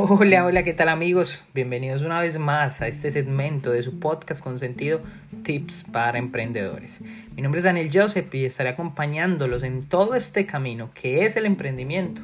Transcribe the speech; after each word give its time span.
Hola, 0.00 0.44
hola, 0.44 0.62
¿qué 0.62 0.74
tal 0.74 0.90
amigos? 0.90 1.44
Bienvenidos 1.52 2.02
una 2.02 2.20
vez 2.20 2.38
más 2.38 2.80
a 2.82 2.86
este 2.86 3.10
segmento 3.10 3.72
de 3.72 3.82
su 3.82 3.98
podcast 3.98 4.40
con 4.40 4.56
sentido 4.56 5.00
Tips 5.42 5.86
para 5.90 6.20
Emprendedores. 6.20 7.02
Mi 7.34 7.42
nombre 7.42 7.58
es 7.58 7.64
Daniel 7.64 7.90
Joseph 7.92 8.32
y 8.32 8.44
estaré 8.44 8.68
acompañándolos 8.68 9.64
en 9.64 9.88
todo 9.88 10.14
este 10.14 10.46
camino 10.46 10.90
que 10.94 11.24
es 11.24 11.36
el 11.36 11.46
emprendimiento. 11.46 12.22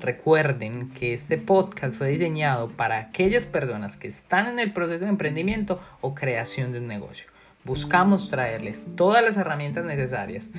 Recuerden 0.00 0.90
que 0.90 1.12
este 1.12 1.38
podcast 1.38 1.96
fue 1.96 2.08
diseñado 2.08 2.68
para 2.70 2.98
aquellas 2.98 3.46
personas 3.46 3.96
que 3.96 4.08
están 4.08 4.48
en 4.48 4.58
el 4.58 4.72
proceso 4.72 5.04
de 5.04 5.10
emprendimiento 5.10 5.80
o 6.00 6.16
creación 6.16 6.72
de 6.72 6.80
un 6.80 6.88
negocio. 6.88 7.30
Buscamos 7.62 8.28
traerles 8.28 8.88
todas 8.96 9.22
las 9.22 9.36
herramientas 9.36 9.84
necesarias 9.84 10.50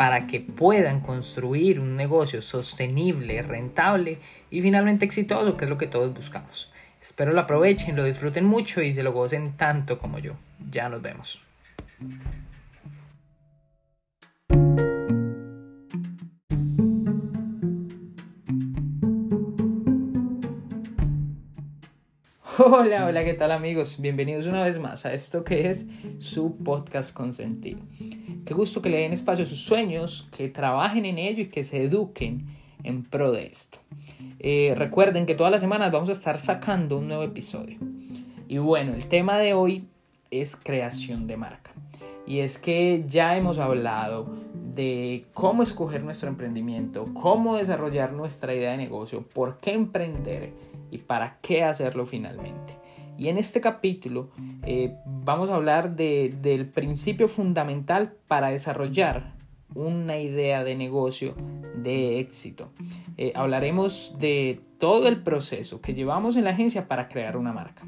para 0.00 0.26
que 0.26 0.40
puedan 0.40 1.00
construir 1.00 1.78
un 1.78 1.94
negocio 1.94 2.40
sostenible, 2.40 3.42
rentable 3.42 4.18
y 4.50 4.62
finalmente 4.62 5.04
exitoso, 5.04 5.58
que 5.58 5.66
es 5.66 5.70
lo 5.70 5.76
que 5.76 5.88
todos 5.88 6.14
buscamos. 6.14 6.72
Espero 6.98 7.34
lo 7.34 7.40
aprovechen, 7.40 7.96
lo 7.96 8.04
disfruten 8.04 8.46
mucho 8.46 8.80
y 8.80 8.94
se 8.94 9.02
lo 9.02 9.12
gocen 9.12 9.58
tanto 9.58 9.98
como 9.98 10.18
yo. 10.18 10.36
Ya 10.70 10.88
nos 10.88 11.02
vemos. 11.02 11.42
Hola, 22.56 23.04
hola, 23.04 23.22
¿qué 23.22 23.34
tal 23.34 23.52
amigos? 23.52 24.00
Bienvenidos 24.00 24.46
una 24.46 24.62
vez 24.62 24.78
más 24.78 25.04
a 25.04 25.12
esto 25.12 25.44
que 25.44 25.68
es 25.68 25.84
su 26.20 26.56
podcast 26.56 27.12
con 27.12 27.34
sentido. 27.34 27.80
Gusto 28.54 28.82
que 28.82 28.90
le 28.90 28.98
den 28.98 29.12
espacio 29.12 29.44
a 29.44 29.48
sus 29.48 29.62
sueños, 29.62 30.28
que 30.36 30.48
trabajen 30.48 31.04
en 31.04 31.18
ello 31.18 31.42
y 31.42 31.46
que 31.46 31.64
se 31.64 31.82
eduquen 31.82 32.46
en 32.82 33.02
pro 33.02 33.32
de 33.32 33.46
esto. 33.46 33.78
Eh, 34.38 34.74
recuerden 34.76 35.26
que 35.26 35.34
todas 35.34 35.52
las 35.52 35.60
semanas 35.60 35.92
vamos 35.92 36.08
a 36.08 36.12
estar 36.12 36.40
sacando 36.40 36.98
un 36.98 37.08
nuevo 37.08 37.22
episodio. 37.22 37.78
Y 38.48 38.58
bueno, 38.58 38.94
el 38.94 39.06
tema 39.06 39.38
de 39.38 39.54
hoy 39.54 39.86
es 40.30 40.56
creación 40.56 41.26
de 41.26 41.36
marca. 41.36 41.72
Y 42.26 42.40
es 42.40 42.58
que 42.58 43.04
ya 43.06 43.36
hemos 43.36 43.58
hablado 43.58 44.26
de 44.74 45.26
cómo 45.34 45.62
escoger 45.62 46.04
nuestro 46.04 46.28
emprendimiento, 46.28 47.08
cómo 47.12 47.56
desarrollar 47.56 48.12
nuestra 48.12 48.54
idea 48.54 48.72
de 48.72 48.76
negocio, 48.76 49.22
por 49.22 49.58
qué 49.58 49.72
emprender 49.72 50.52
y 50.90 50.98
para 50.98 51.38
qué 51.42 51.64
hacerlo 51.64 52.06
finalmente. 52.06 52.79
Y 53.20 53.28
en 53.28 53.36
este 53.36 53.60
capítulo 53.60 54.30
eh, 54.64 54.96
vamos 55.04 55.50
a 55.50 55.56
hablar 55.56 55.94
del 55.94 56.66
principio 56.70 57.28
fundamental 57.28 58.14
para 58.26 58.48
desarrollar 58.48 59.34
una 59.74 60.18
idea 60.18 60.64
de 60.64 60.74
negocio 60.74 61.34
de 61.76 62.18
éxito. 62.18 62.70
Eh, 63.18 63.32
hablaremos 63.34 64.16
de 64.18 64.62
todo 64.78 65.06
el 65.06 65.22
proceso 65.22 65.82
que 65.82 65.92
llevamos 65.92 66.34
en 66.36 66.44
la 66.44 66.50
agencia 66.52 66.88
para 66.88 67.08
crear 67.08 67.36
una 67.36 67.52
marca. 67.52 67.82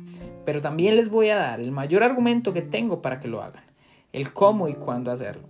Pero 0.45 0.61
también 0.61 0.97
les 0.97 1.09
voy 1.09 1.31
a 1.31 1.37
dar 1.37 1.61
el 1.61 1.73
mayor 1.73 2.03
argumento 2.03 2.53
que 2.53 2.61
tengo 2.61 3.01
para 3.01 3.19
que 3.19 3.29
lo 3.29 3.43
hagan. 3.43 3.65
El 4.13 4.35
cómo 4.35 4.69
y 4.69 4.75
cuándo 4.75 5.11
hacerlo. 5.11 5.49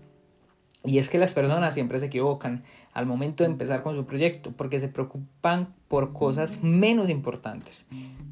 Y 0.85 0.99
es 0.99 1.09
que 1.09 1.19
las 1.19 1.33
personas 1.33 1.75
siempre 1.75 1.99
se 1.99 2.07
equivocan 2.07 2.65
al 2.93 3.07
momento 3.07 3.45
de 3.45 3.51
empezar 3.51 3.83
con 3.83 3.95
su 3.95 4.05
proyecto 4.05 4.53
porque 4.57 4.81
se 4.81 4.89
preocupan 4.89 5.75
por 5.89 6.13
cosas 6.13 6.63
menos 6.63 7.09
importantes. 7.09 7.87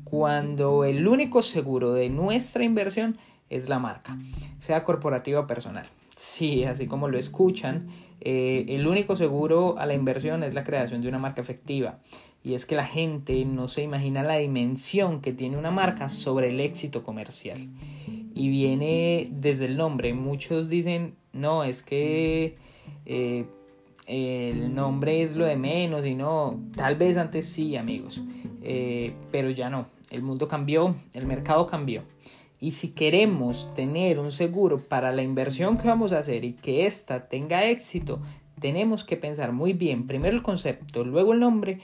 Cuando 0.05 0.85
el 0.85 1.07
único 1.07 1.43
seguro 1.43 1.93
de 1.93 2.09
nuestra 2.11 2.65
inversión 2.65 3.19
es 3.49 3.69
la 3.69 3.79
marca, 3.79 4.19
sea 4.59 4.83
corporativa 4.83 5.41
o 5.41 5.47
personal. 5.47 5.87
Sí, 6.17 6.65
así 6.65 6.87
como 6.87 7.09
lo 7.09 7.19
escuchan, 7.19 7.89
eh, 8.21 8.67
el 8.69 8.87
único 8.87 9.17
seguro 9.17 9.79
a 9.79 9.87
la 9.87 9.95
inversión 9.95 10.43
es 10.43 10.53
la 10.55 10.65
creación 10.65 11.01
de 11.01 11.09
una 11.09 11.19
marca 11.19 11.41
efectiva. 11.41 11.99
Y 12.43 12.55
es 12.55 12.65
que 12.67 12.75
la 12.75 12.87
gente 12.87 13.45
no 13.45 13.69
se 13.69 13.83
imagina 13.83 14.23
la 14.23 14.37
dimensión 14.37 15.21
que 15.21 15.33
tiene 15.33 15.59
una 15.59 15.71
marca 15.71 16.09
sobre 16.09 16.49
el 16.49 16.61
éxito 16.61 17.03
comercial. 17.03 17.59
Y 18.35 18.49
viene 18.49 19.29
desde 19.33 19.67
el 19.67 19.77
nombre. 19.77 20.15
Muchos 20.15 20.69
dicen, 20.71 21.15
no, 21.33 21.65
es 21.65 21.83
que 21.83 22.57
eh, 23.07 23.45
el 24.07 24.75
nombre 24.75 25.23
es 25.23 25.37
lo 25.37 25.45
de 25.45 25.57
menos 25.57 26.05
y 26.05 26.15
no, 26.15 26.61
tal 26.77 26.97
vez 26.97 27.17
antes 27.17 27.49
sí, 27.49 27.77
amigos, 27.77 28.23
eh, 28.63 29.13
pero 29.31 29.51
ya 29.51 29.71
no. 29.71 29.87
El 30.11 30.23
mundo 30.23 30.49
cambió, 30.49 30.97
el 31.15 31.27
mercado 31.27 31.67
cambió. 31.67 32.03
Y 32.59 32.73
si 32.73 32.93
queremos 32.93 33.73
tener 33.75 34.19
un 34.19 34.33
seguro 34.33 34.81
para 34.81 35.13
la 35.13 35.23
inversión 35.23 35.79
que 35.79 35.89
vamos 35.89 36.13
a 36.13 36.19
hacer 36.19 36.45
y 36.45 36.55
que 36.55 36.87
ésta 36.87 37.29
tenga 37.29 37.65
éxito, 37.65 38.21
tenemos 38.61 39.05
que 39.05 39.17
pensar 39.17 39.53
muy 39.53 39.73
bien, 39.73 40.07
primero 40.07 40.37
el 40.37 40.43
concepto, 40.43 41.05
luego 41.05 41.33
el 41.33 41.41
nombre 41.41 41.81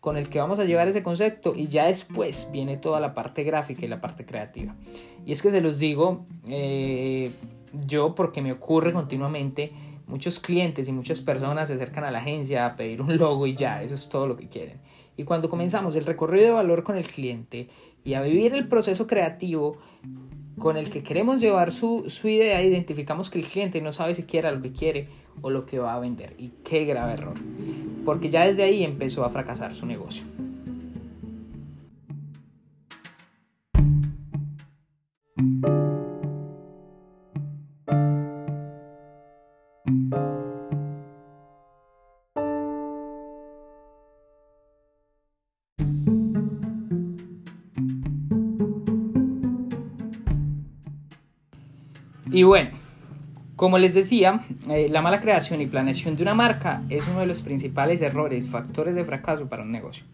con 0.00 0.16
el 0.16 0.28
que 0.28 0.38
vamos 0.38 0.58
a 0.58 0.64
llevar 0.64 0.86
ese 0.86 1.02
concepto 1.02 1.54
y 1.56 1.68
ya 1.68 1.86
después 1.86 2.50
viene 2.52 2.76
toda 2.76 3.00
la 3.00 3.14
parte 3.14 3.42
gráfica 3.42 3.84
y 3.84 3.88
la 3.88 4.00
parte 4.00 4.26
creativa. 4.26 4.76
Y 5.24 5.32
es 5.32 5.40
que 5.40 5.50
se 5.50 5.62
los 5.62 5.78
digo, 5.78 6.26
eh, 6.46 7.30
yo 7.86 8.14
porque 8.14 8.42
me 8.42 8.52
ocurre 8.52 8.92
continuamente, 8.92 9.72
muchos 10.06 10.38
clientes 10.38 10.88
y 10.88 10.92
muchas 10.92 11.20
personas 11.20 11.68
se 11.68 11.74
acercan 11.74 12.04
a 12.04 12.10
la 12.10 12.18
agencia 12.18 12.66
a 12.66 12.76
pedir 12.76 13.02
un 13.02 13.16
logo 13.16 13.46
y 13.46 13.56
ya, 13.56 13.82
eso 13.82 13.94
es 13.94 14.08
todo 14.08 14.26
lo 14.26 14.36
que 14.36 14.48
quieren. 14.48 14.78
Y 15.16 15.24
cuando 15.24 15.48
comenzamos 15.48 15.96
el 15.96 16.04
recorrido 16.04 16.46
de 16.46 16.52
valor 16.52 16.82
con 16.82 16.96
el 16.96 17.06
cliente 17.06 17.68
y 18.04 18.14
a 18.14 18.22
vivir 18.22 18.54
el 18.54 18.68
proceso 18.68 19.06
creativo 19.06 19.78
con 20.58 20.76
el 20.76 20.90
que 20.90 21.02
queremos 21.02 21.40
llevar 21.40 21.72
su, 21.72 22.04
su 22.08 22.28
idea, 22.28 22.62
identificamos 22.62 23.30
que 23.30 23.38
el 23.38 23.46
cliente 23.46 23.80
no 23.80 23.92
sabe 23.92 24.14
siquiera 24.14 24.52
lo 24.52 24.62
que 24.62 24.72
quiere 24.72 25.08
o 25.40 25.50
lo 25.50 25.66
que 25.66 25.78
va 25.78 25.94
a 25.94 26.00
vender. 26.00 26.34
Y 26.38 26.52
qué 26.64 26.84
grave 26.84 27.14
error, 27.14 27.34
porque 28.04 28.30
ya 28.30 28.46
desde 28.46 28.62
ahí 28.62 28.84
empezó 28.84 29.24
a 29.24 29.30
fracasar 29.30 29.74
su 29.74 29.86
negocio. 29.86 30.24
Y 52.34 52.42
bueno, 52.42 52.70
como 53.54 53.78
les 53.78 53.94
decía, 53.94 54.44
eh, 54.68 54.88
la 54.90 55.00
mala 55.02 55.20
creación 55.20 55.60
y 55.60 55.66
planeación 55.66 56.16
de 56.16 56.24
una 56.24 56.34
marca 56.34 56.82
es 56.88 57.06
uno 57.06 57.20
de 57.20 57.26
los 57.26 57.42
principales 57.42 58.02
errores, 58.02 58.48
factores 58.48 58.96
de 58.96 59.04
fracaso 59.04 59.48
para 59.48 59.62
un 59.62 59.70
negocio. 59.70 60.04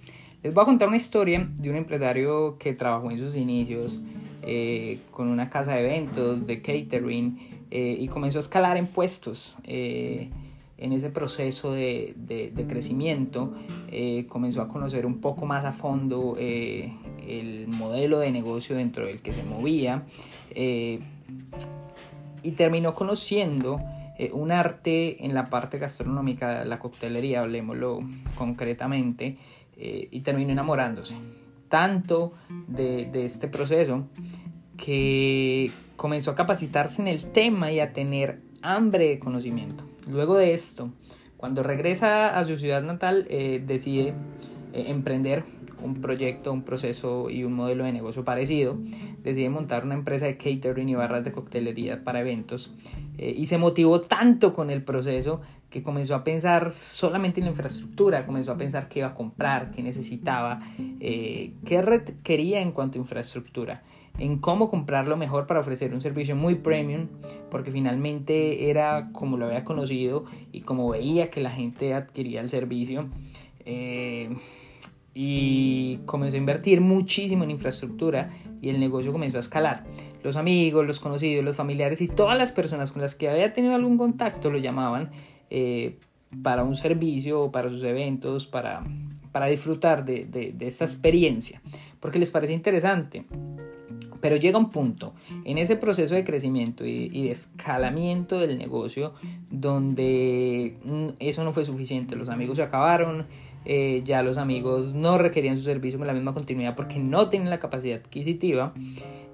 Les 0.43 0.53
voy 0.53 0.61
a 0.61 0.67
contar 0.67 0.89
una 0.89 0.99
historia 0.99 1.49
de 1.51 1.71
un 1.71 1.77
empresario 1.77 2.59
que 2.59 2.75
trabajó 2.75 3.11
en 3.11 3.19
sus 3.19 3.35
inicios 3.35 4.01
eh, 4.43 4.99
con 5.11 5.29
una 5.29 5.49
casa 5.49 5.73
de 5.73 5.81
eventos, 5.81 6.47
de 6.47 6.61
catering, 6.61 7.39
eh, 7.71 7.97
y 7.99 8.07
comenzó 8.09 8.39
a 8.39 8.43
escalar 8.43 8.77
en 8.77 8.89
puestos. 8.89 9.57
en 9.65 10.93
ese 10.93 11.09
proceso 11.09 11.73
de, 11.73 12.15
de 12.17 12.67
crecimiento, 12.67 13.55
comenzó 14.29 14.61
a 14.61 14.69
conocer 14.69 15.07
un 15.07 15.21
poco 15.21 15.47
más 15.47 15.65
a 15.65 15.73
fondo 15.73 16.37
el 16.39 17.67
modelo 17.69 18.19
de 18.19 18.31
negocio 18.31 18.77
dentro 18.77 19.07
del 19.07 19.21
que 19.21 19.33
se 19.33 19.43
movía 19.43 20.05
y 22.43 22.53
terminó 22.53 22.95
conociendo 22.95 23.81
eh, 24.19 24.31
un 24.33 24.53
arte 24.53 25.25
en 25.25 25.35
la 25.35 25.47
parte 25.47 25.79
gastronómica, 25.79 26.65
la 26.65 26.79
coctelería, 26.79 27.41
hablemoslo 27.41 28.01
concretamente, 28.35 29.39
eh, 29.77 30.09
y 30.11 30.21
terminó 30.21 30.53
enamorándose 30.53 31.17
tanto 31.71 32.35
de, 32.67 33.07
de 33.07 33.25
este 33.25 33.49
proceso 33.49 34.09
que 34.77 35.71
comenzó 35.97 36.33
a 36.33 36.35
capacitarse 36.35 37.01
en 37.01 37.09
el 37.09 37.33
tema 37.33 37.73
y 37.73 37.81
a 37.81 37.93
tener 37.93 38.41
hambre 38.61 39.09
de 39.09 39.19
conocimiento. 39.19 39.85
Luego 40.09 40.37
de 40.37 40.53
esto, 40.53 40.91
cuando 41.37 41.63
regresa 41.63 42.37
a 42.39 42.45
su 42.45 42.59
ciudad 42.59 42.83
natal, 42.83 43.27
eh, 43.31 43.63
decide 43.65 44.15
emprender 44.73 45.45
un 45.83 46.01
proyecto, 46.01 46.53
un 46.53 46.63
proceso 46.63 47.31
y 47.31 47.45
un 47.45 47.55
modelo 47.55 47.85
de 47.85 47.93
negocio 47.93 48.25
parecido. 48.25 48.77
Decide 49.23 49.51
montar 49.51 49.85
una 49.85 49.95
empresa 49.95 50.27
de 50.27 50.37
catering 50.37 50.89
y 50.89 50.95
barras 50.95 51.25
de 51.25 51.33
coctelería 51.33 52.05
para 52.05 52.21
eventos 52.21 52.73
eh, 53.19 53.35
y 53.37 53.47
se 53.47 53.59
motivó 53.59 54.01
tanto 54.01 54.53
con 54.53 54.71
el 54.71 54.83
proceso 54.83 55.41
que 55.71 55.83
comenzó 55.83 56.15
a 56.17 56.25
pensar 56.25 56.73
solamente 56.73 57.41
en 57.41 57.45
la 57.45 57.51
infraestructura, 57.51 58.27
comenzó 58.27 58.53
a 58.53 58.57
pensar 58.57 58.89
qué 58.89 59.01
iba 59.01 59.09
a 59.09 59.15
comprar, 59.15 59.71
qué 59.71 59.83
necesitaba, 59.83 60.61
eh, 60.99 61.53
qué 61.65 62.03
quería 62.25 62.61
en 62.61 62.73
cuanto 62.73 62.99
a 62.99 63.03
infraestructura, 63.03 63.83
en 64.19 64.39
cómo 64.39 64.69
comprarlo 64.69 65.17
mejor 65.17 65.47
para 65.47 65.61
ofrecer 65.61 65.95
un 65.95 66.01
servicio 66.01 66.35
muy 66.35 66.57
premium, 66.57 67.07
porque 67.51 67.71
finalmente 67.71 68.69
era 68.69 69.11
como 69.13 69.37
lo 69.37 69.47
había 69.47 69.65
conocido 69.65 70.25
y 70.51 70.63
como 70.63 70.89
veía 70.89 71.31
que 71.31 71.41
la 71.41 71.51
gente 71.51 71.95
adquiría 71.95 72.41
el 72.41 72.51
servicio. 72.51 73.09
Eh, 73.65 74.31
y 75.15 75.99
comenzó 76.07 76.37
a 76.37 76.39
invertir 76.39 76.81
muchísimo 76.81 77.45
en 77.45 77.51
infraestructura 77.51 78.31
y 78.63 78.69
el 78.69 78.79
negocio 78.79 79.13
comenzó 79.13 79.39
a 79.39 79.41
escalar. 79.41 79.85
Los 80.23 80.37
amigos, 80.37 80.87
los 80.87 81.01
conocidos, 81.01 81.45
los 81.45 81.57
familiares 81.57 82.01
y 82.01 82.09
todas 82.09 82.37
las 82.37 82.53
personas 82.53 82.93
con 82.93 83.03
las 83.03 83.15
que 83.15 83.29
había 83.29 83.53
tenido 83.53 83.75
algún 83.75 83.97
contacto 83.97 84.51
lo 84.51 84.59
llamaban 84.59 85.11
eh, 85.51 85.99
para 86.43 86.63
un 86.63 86.77
servicio 86.77 87.43
o 87.43 87.53
para 87.53 87.71
sus 87.71 87.83
eventos, 87.83 88.47
para, 88.47 88.85
para 89.33 89.47
disfrutar 89.47 90.05
de, 90.05 90.27
de, 90.27 90.53
de 90.53 90.67
experiencia, 90.67 91.61
porque 91.99 92.19
les 92.19 92.31
parece 92.31 92.53
interesante. 92.53 93.25
Pero 94.21 94.37
llega 94.37 94.59
un 94.59 94.71
punto 94.71 95.15
en 95.45 95.59
ese 95.59 95.77
proceso 95.77 96.15
de 96.15 96.25
crecimiento 96.25 96.85
y, 96.85 97.09
de 97.09 97.31
escalamiento 97.31 98.39
del 98.39 98.59
negocio 98.59 99.15
donde 99.51 100.77
mm, 100.85 101.09
eso 101.19 101.43
no 101.43 101.53
fue 101.53 101.65
suficiente. 101.65 102.17
Los 102.17 102.29
amigos 102.29 102.59
se 102.59 102.63
acabaron, 102.63 103.27
eh, 103.65 104.03
ya 104.05 104.23
los 104.23 104.39
amigos 104.39 104.95
no 104.95 105.19
requerían 105.19 105.57
su 105.57 105.65
servicio 105.65 105.99
con 105.99 106.07
la 106.07 106.15
misma 106.15 106.35
continuidad 106.35 106.75
porque 106.75 106.99
no 106.99 107.29
tienen 107.29 107.51
la 107.51 107.61
capacidad 107.61 107.99
adquisitiva 107.99 108.73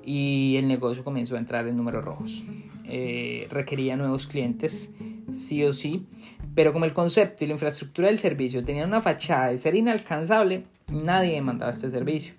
y 0.05 0.57
el 0.57 0.69
negocio 0.69 1.05
comenzó 1.05 1.37
a 1.37 1.39
entrar 1.39 1.67
en 1.67 1.77
números 1.77 2.05
rojos. 2.05 2.45
Eh, 2.85 3.47
requería 3.51 3.97
nuevos 3.97 4.27
clientes, 4.27 4.93
sí 5.31 5.65
o 5.65 5.73
sí, 5.73 6.07
pero 6.55 6.73
como 6.73 6.85
el 6.85 6.93
concepto 6.93 7.45
y 7.45 7.49
la 7.49 7.55
infraestructura 7.55 8.09
del 8.09 8.19
servicio 8.19 8.65
tenían 8.65 8.89
una 8.89 9.01
fachada 9.01 9.49
de 9.49 9.59
ser 9.59 9.75
inalcanzable, 9.75 10.65
nadie 10.91 11.35
demandaba 11.35 11.73
este 11.73 11.91
servicio. 11.91 12.35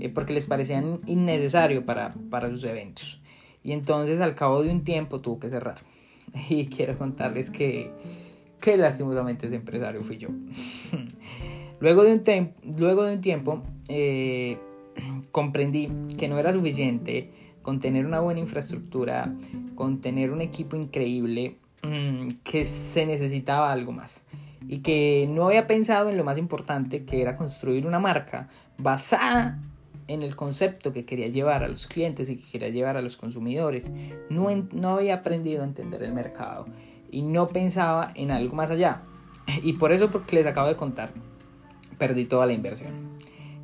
Eh, 0.00 0.08
porque 0.08 0.32
les 0.32 0.46
parecían 0.46 1.00
innecesario 1.06 1.84
para, 1.84 2.14
para 2.30 2.48
sus 2.50 2.64
eventos. 2.64 3.20
Y 3.62 3.72
entonces 3.72 4.20
al 4.20 4.34
cabo 4.34 4.62
de 4.62 4.70
un 4.70 4.84
tiempo 4.84 5.20
tuvo 5.20 5.40
que 5.40 5.50
cerrar. 5.50 5.78
Y 6.48 6.66
quiero 6.66 6.96
contarles 6.96 7.50
que, 7.50 7.90
que 8.60 8.76
lastimosamente 8.76 9.46
ese 9.46 9.56
empresario 9.56 10.02
fui 10.02 10.16
yo. 10.16 10.28
luego, 11.82 12.04
de 12.04 13.14
un 13.14 13.20
tiempo 13.20 13.62
eh, 13.88 14.58
comprendí 15.32 15.90
que 16.16 16.28
no 16.28 16.38
era 16.38 16.52
suficiente 16.52 17.30
con 17.62 17.78
tener 17.78 18.06
una 18.06 18.20
buena 18.20 18.40
infraestructura, 18.40 19.34
con 19.74 20.00
tener 20.00 20.30
un 20.30 20.40
equipo 20.40 20.76
increíble, 20.76 21.56
mm, 21.82 22.28
que 22.42 22.64
se 22.64 23.06
necesitaba 23.06 23.70
algo 23.70 23.92
más. 23.92 24.24
Y 24.68 24.78
que 24.78 25.28
no 25.28 25.48
había 25.48 25.66
pensado 25.66 26.08
en 26.08 26.16
lo 26.16 26.24
más 26.24 26.38
importante, 26.38 27.04
que 27.04 27.20
era 27.20 27.36
construir 27.36 27.86
una 27.86 27.98
marca 27.98 28.48
basada 28.78 29.60
en 30.08 30.22
el 30.22 30.36
concepto 30.36 30.92
que 30.92 31.04
quería 31.04 31.28
llevar 31.28 31.64
a 31.64 31.68
los 31.68 31.86
clientes 31.86 32.28
y 32.28 32.36
que 32.36 32.50
quería 32.50 32.68
llevar 32.68 32.96
a 32.96 33.02
los 33.02 33.16
consumidores. 33.16 33.90
No, 34.30 34.48
no 34.72 34.96
había 34.96 35.16
aprendido 35.16 35.62
a 35.62 35.64
entender 35.64 36.02
el 36.02 36.12
mercado 36.12 36.66
y 37.10 37.22
no 37.22 37.48
pensaba 37.48 38.12
en 38.14 38.30
algo 38.30 38.54
más 38.54 38.70
allá. 38.70 39.02
Y 39.62 39.74
por 39.74 39.92
eso, 39.92 40.10
porque 40.10 40.36
les 40.36 40.46
acabo 40.46 40.68
de 40.68 40.76
contar, 40.76 41.10
perdí 42.02 42.24
toda 42.24 42.46
la 42.46 42.52
inversión. 42.52 43.12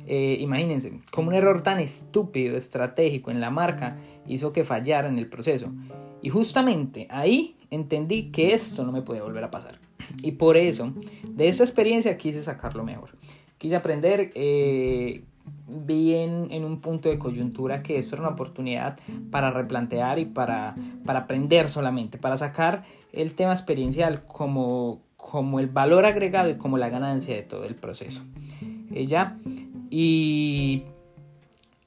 Eh, 0.07 0.37
imagínense, 0.39 0.93
como 1.11 1.27
un 1.27 1.33
error 1.33 1.61
tan 1.61 1.77
estúpido, 1.79 2.55
estratégico 2.55 3.31
en 3.31 3.41
la 3.41 3.49
marca 3.49 3.97
hizo 4.25 4.53
que 4.53 4.63
fallara 4.63 5.09
en 5.09 5.19
el 5.19 5.27
proceso. 5.27 5.73
Y 6.21 6.29
justamente 6.29 7.05
ahí 7.09 7.57
entendí 7.69 8.31
que 8.31 8.53
esto 8.53 8.85
no 8.85 8.93
me 8.93 9.01
podía 9.01 9.23
volver 9.23 9.43
a 9.43 9.51
pasar. 9.51 9.77
Y 10.23 10.31
por 10.31 10.55
eso, 10.55 10.93
de 11.27 11.49
esa 11.49 11.65
experiencia 11.65 12.17
quise 12.17 12.41
sacarlo 12.41 12.85
mejor. 12.85 13.09
Quise 13.57 13.75
aprender 13.75 14.31
eh, 14.35 15.21
vi 15.67 16.13
en, 16.15 16.63
un 16.63 16.79
punto 16.79 17.09
de 17.09 17.19
coyuntura 17.19 17.83
que 17.83 17.97
esto 17.97 18.15
era 18.15 18.21
una 18.21 18.31
oportunidad 18.31 18.97
para 19.31 19.51
replantear 19.51 20.17
y 20.17 20.25
para, 20.25 20.77
para 21.05 21.19
aprender 21.19 21.67
solamente, 21.67 22.17
para 22.17 22.37
sacar 22.37 22.85
el 23.11 23.33
tema 23.33 23.51
experiencial 23.51 24.23
como, 24.23 25.01
como 25.19 25.59
el 25.59 25.67
valor 25.67 26.05
agregado 26.05 26.49
y 26.49 26.55
como 26.55 26.77
la 26.77 26.89
ganancia 26.89 27.35
de 27.35 27.43
todo 27.43 27.65
el 27.65 27.75
proceso. 27.75 28.23
Ella, 28.95 29.37
y 29.91 30.85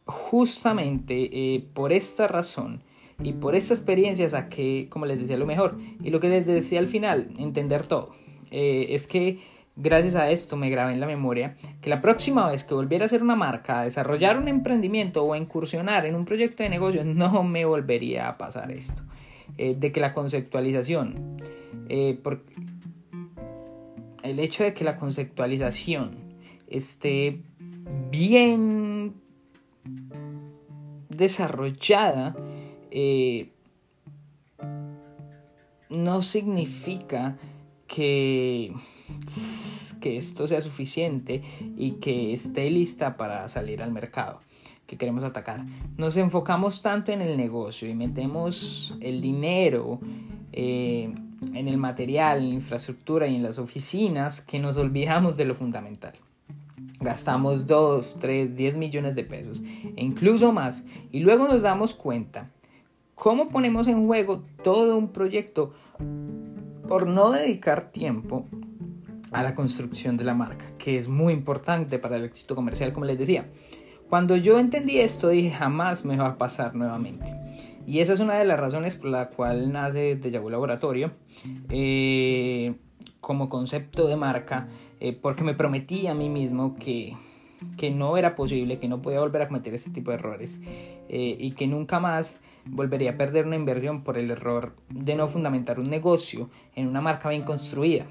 justamente 0.05 1.31
eh, 1.33 1.65
por 1.73 1.93
esta 1.93 2.29
razón 2.29 2.83
y 3.23 3.33
por 3.33 3.57
esta 3.57 3.75
experiencia 3.75 4.29
saqué, 4.29 4.87
como 4.91 5.07
les 5.07 5.19
decía, 5.19 5.37
lo 5.39 5.47
mejor. 5.47 5.79
Y 6.05 6.11
lo 6.11 6.21
que 6.21 6.29
les 6.29 6.47
decía 6.47 6.79
al 6.79 6.87
final, 6.87 7.31
entender 7.39 7.87
todo. 7.87 8.11
Eh, 8.51 8.89
es 8.91 9.07
que 9.07 9.39
Gracias 9.75 10.17
a 10.17 10.31
esto 10.31 10.59
me 10.59 10.69
grabé 10.69 10.93
en 10.93 11.01
la 11.01 11.07
memoria 11.07 11.57
que 11.81 11.89
la 11.89 12.03
próxima 12.03 12.51
vez 12.51 12.63
que 12.63 12.75
volviera 12.75 13.07
a 13.07 13.09
ser 13.09 13.23
una 13.23 13.37
marca, 13.37 13.81
a 13.81 13.85
desarrollar 13.85 14.37
un 14.37 14.49
emprendimiento 14.49 15.25
o 15.25 15.33
a 15.33 15.39
incursionar 15.39 16.05
en 16.05 16.15
un 16.15 16.27
proyecto 16.27 16.63
de 16.63 16.69
negocio, 16.69 17.05
no 17.05 17.43
me 17.43 17.65
volvería 17.65 18.29
a 18.29 18.37
pasar 18.37 18.71
esto. 18.71 19.03
Eh, 19.57 19.75
de 19.79 19.91
que 19.91 20.01
la 20.01 20.13
conceptualización, 20.13 21.37
eh, 21.89 22.19
el 24.23 24.39
hecho 24.39 24.65
de 24.65 24.75
que 24.75 24.85
la 24.85 24.97
conceptualización 24.97 26.17
esté 26.69 27.43
bien 28.11 29.15
desarrollada, 31.09 32.37
eh, 32.91 33.51
no 35.91 36.23
significa 36.23 37.37
que 37.87 38.73
que 40.03 40.17
esto 40.17 40.47
sea 40.47 40.61
suficiente 40.61 41.43
y 41.77 41.93
que 41.93 42.33
esté 42.33 42.69
lista 42.71 43.17
para 43.17 43.49
salir 43.49 43.81
al 43.83 43.93
mercado 43.93 44.41
que 44.87 44.99
queremos 44.99 45.25
atacar. 45.25 45.65
Nos 45.97 46.19
enfocamos 46.19 46.83
tanto 46.83 47.13
en 47.13 47.23
el 47.23 47.39
negocio 47.39 47.89
y 47.89 47.95
metemos 47.95 48.95
el 49.01 49.23
dinero 49.23 50.01
eh, 50.53 51.15
en 51.55 51.69
el 51.69 51.77
material, 51.77 52.39
en 52.39 52.49
la 52.51 52.55
infraestructura 52.55 53.27
y 53.27 53.37
en 53.37 53.43
las 53.43 53.59
oficinas 53.59 54.41
que 54.41 54.59
nos 54.59 54.77
olvidamos 54.77 55.37
de 55.37 55.45
lo 55.45 55.55
fundamental. 55.55 56.13
Gastamos 57.01 57.67
2, 57.67 58.19
3, 58.21 58.57
10 58.57 58.77
millones 58.77 59.15
de 59.15 59.25
pesos 59.25 59.63
e 59.97 60.05
incluso 60.05 60.53
más 60.53 60.85
y 61.11 61.21
luego 61.21 61.49
nos 61.49 61.63
damos 61.63 61.95
cuenta 61.95 62.51
cómo 63.15 63.49
ponemos 63.49 63.87
en 63.89 64.07
juego 64.07 64.45
todo 64.63 64.97
un 64.97 65.09
proyecto 65.09 65.73
por 66.89 67.07
no 67.07 67.31
dedicar 67.31 67.91
tiempo 67.91 68.47
a 69.33 69.43
la 69.43 69.55
construcción 69.55 70.17
de 70.17 70.25
la 70.25 70.35
marca, 70.35 70.67
que 70.79 70.97
es 70.97 71.09
muy 71.09 71.33
importante 71.33 71.99
para 71.99 72.17
el 72.17 72.25
éxito 72.25 72.55
comercial, 72.55 72.93
como 72.93 73.07
les 73.07 73.19
decía. 73.19 73.47
Cuando 74.09 74.37
yo 74.37 74.59
entendí 74.59 74.99
esto, 75.01 75.29
dije, 75.29 75.51
jamás 75.51 76.05
me 76.05 76.17
va 76.17 76.27
a 76.29 76.39
pasar 76.39 76.75
nuevamente. 76.75 77.42
Y 77.87 78.01
esa 78.01 78.13
es 78.13 78.21
una 78.21 78.35
de 78.35 78.45
las 78.45 78.59
razones 78.59 78.97
por 78.97 79.11
la 79.11 79.29
cual 79.29 79.73
nace 79.73 80.17
Deja 80.17 80.39
Laboratorio 80.39 81.13
eh, 81.69 82.75
como 83.21 83.49
concepto 83.49 84.07
de 84.07 84.17
marca, 84.17 84.69
eh, 85.01 85.13
porque 85.13 85.45
me 85.45 85.55
prometí 85.55 86.07
a 86.07 86.15
mí 86.15 86.29
mismo 86.29 86.77
que, 86.77 87.17
que 87.77 87.91
no 87.91 88.17
era 88.17 88.35
posible, 88.35 88.79
que 88.79 88.89
no 88.89 89.03
podía 89.03 89.21
volver 89.21 89.43
a 89.43 89.49
cometer 89.49 89.75
este 89.75 89.91
tipo 89.91 90.11
de 90.11 90.17
errores 90.17 90.61
eh, 91.09 91.37
y 91.39 91.53
que 91.53 91.67
nunca 91.67 92.01
más 92.01 92.41
volvería 92.65 93.13
a 93.13 93.17
perder 93.17 93.47
una 93.47 93.57
inversión 93.57 94.05
por 94.05 94.17
el 94.17 94.31
error 94.31 94.77
de 94.89 95.17
no 95.17 95.27
fundamentar 95.27 95.81
un 95.81 95.91
negocio 95.91 96.51
en 96.77 96.87
una 96.87 97.01
marca 97.01 97.29
bien 97.29 97.43
construida. 97.43 98.07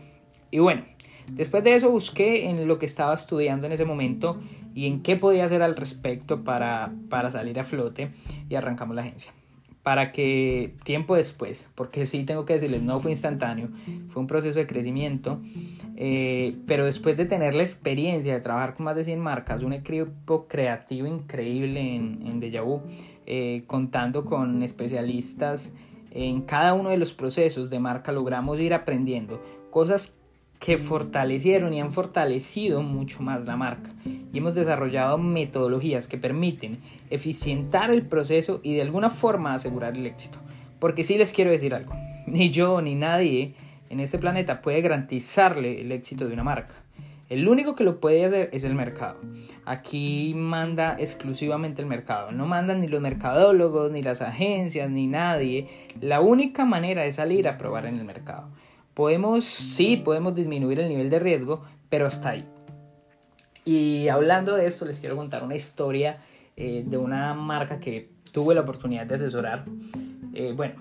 Y 0.51 0.59
bueno, 0.59 0.83
Después 1.31 1.63
de 1.63 1.75
eso 1.75 1.89
busqué 1.89 2.50
en 2.50 2.67
lo 2.67 2.77
que 2.77 2.86
estaba 2.86 3.13
estudiando 3.13 3.65
en 3.65 3.72
ese 3.72 3.86
momento 3.86 4.41
y 4.75 4.88
en 4.88 5.01
qué 5.01 5.15
podía 5.15 5.46
hacer 5.46 5.62
al 5.62 5.75
respecto 5.75 6.43
para, 6.43 6.93
para 7.10 7.31
salir 7.31 7.60
a 7.60 7.63
flote 7.63 8.12
y 8.50 8.55
arrancamos 8.55 8.96
la 8.96 9.03
agencia. 9.03 9.31
Para 9.83 10.11
que 10.11 10.75
tiempo 10.83 11.15
después, 11.15 11.69
porque 11.73 12.05
sí 12.05 12.23
tengo 12.23 12.45
que 12.45 12.53
decirles, 12.53 12.83
no 12.83 13.00
fue 13.00 13.11
instantáneo, 13.11 13.69
fue 14.09 14.21
un 14.21 14.27
proceso 14.27 14.59
de 14.59 14.67
crecimiento, 14.67 15.41
eh, 15.97 16.55
pero 16.67 16.85
después 16.85 17.17
de 17.17 17.25
tener 17.25 17.55
la 17.55 17.63
experiencia 17.63 18.33
de 18.33 18.39
trabajar 18.41 18.75
con 18.75 18.85
más 18.85 18.95
de 18.95 19.03
100 19.03 19.19
marcas, 19.19 19.63
un 19.63 19.73
equipo 19.73 20.47
creativo 20.47 21.07
increíble 21.07 21.95
en, 21.95 22.21
en 22.27 22.39
Deja 22.39 22.61
Vu, 22.61 22.81
eh, 23.25 23.63
contando 23.65 24.23
con 24.23 24.61
especialistas 24.61 25.73
en 26.11 26.41
cada 26.41 26.73
uno 26.73 26.89
de 26.89 26.97
los 26.97 27.13
procesos 27.13 27.69
de 27.69 27.79
marca, 27.79 28.11
logramos 28.11 28.59
ir 28.59 28.73
aprendiendo 28.73 29.41
cosas 29.71 30.21
que 30.62 30.77
fortalecieron 30.77 31.74
y 31.74 31.82
han 31.82 31.91
fortalecido 31.91 32.84
mucho 32.84 33.24
más 33.24 33.44
la 33.46 33.58
marca. 33.58 33.89
Y 34.06 34.38
hemos 34.38 34.53
desarrollado 34.53 35.18
metodologías 35.18 36.08
que 36.08 36.20
permiten 36.20 36.77
eficientar 37.10 37.89
el 37.89 38.03
proceso 38.03 38.62
y 38.62 38.75
de 38.75 38.84
alguna 38.84 39.10
forma 39.10 39.56
asegurar 39.56 39.98
el 39.98 40.06
éxito. 40.06 40.38
Porque 40.77 41.03
sí 41.03 41.18
les 41.18 41.34
quiero 41.34 41.50
decir 41.50 41.74
algo, 41.74 41.96
ni 42.27 42.51
yo 42.51 42.80
ni 42.80 42.94
nadie 42.94 43.56
en 43.89 44.00
este 44.00 44.20
planeta 44.20 44.62
puede 44.62 44.82
garantizarle 44.82 45.82
el 45.82 45.91
éxito 45.91 46.27
de 46.27 46.34
una 46.34 46.44
marca. 46.44 46.75
El 47.27 47.48
único 47.48 47.75
que 47.75 47.84
lo 47.84 48.00
puede 48.00 48.24
hacer 48.24 48.50
es 48.53 48.63
el 48.63 48.75
mercado. 48.75 49.20
Aquí 49.65 50.34
manda 50.36 50.96
exclusivamente 51.00 51.82
el 51.82 51.88
mercado. 51.88 52.32
No 52.34 52.46
mandan 52.46 52.82
ni 52.82 52.88
los 52.88 53.01
mercadólogos, 53.01 53.91
ni 53.91 54.03
las 54.03 54.22
agencias, 54.22 54.91
ni 54.91 55.08
nadie. 55.08 55.70
La 56.01 56.22
única 56.22 56.65
manera 56.65 57.01
de 57.01 57.12
salir 57.12 57.48
a 57.48 57.58
probar 57.58 57.86
en 57.86 57.98
el 57.98 58.06
mercado. 58.06 58.50
Podemos, 58.93 59.45
sí, 59.45 59.98
podemos 59.98 60.36
disminuir 60.36 60.79
el 60.79 60.89
nivel 60.89 61.10
de 61.10 61.19
riesgo, 61.19 61.63
pero 61.89 62.05
hasta 62.05 62.29
ahí. 62.29 62.45
Y 63.63 64.07
hablando 64.10 64.55
de 64.55 64.65
esto, 64.65 64.86
les 64.86 65.00
quiero 65.00 65.15
contar 65.15 65.43
una 65.43 65.55
historia 65.55 66.17
eh, 66.57 66.83
de 66.86 66.98
una 66.98 67.33
marca 67.33 67.79
que 67.79 68.10
tuve 68.31 68.55
la 68.55 68.62
oportunidad 68.62 69.05
de 69.05 69.15
asesorar. 69.15 69.65
Eh, 70.33 70.53
bueno, 70.55 70.75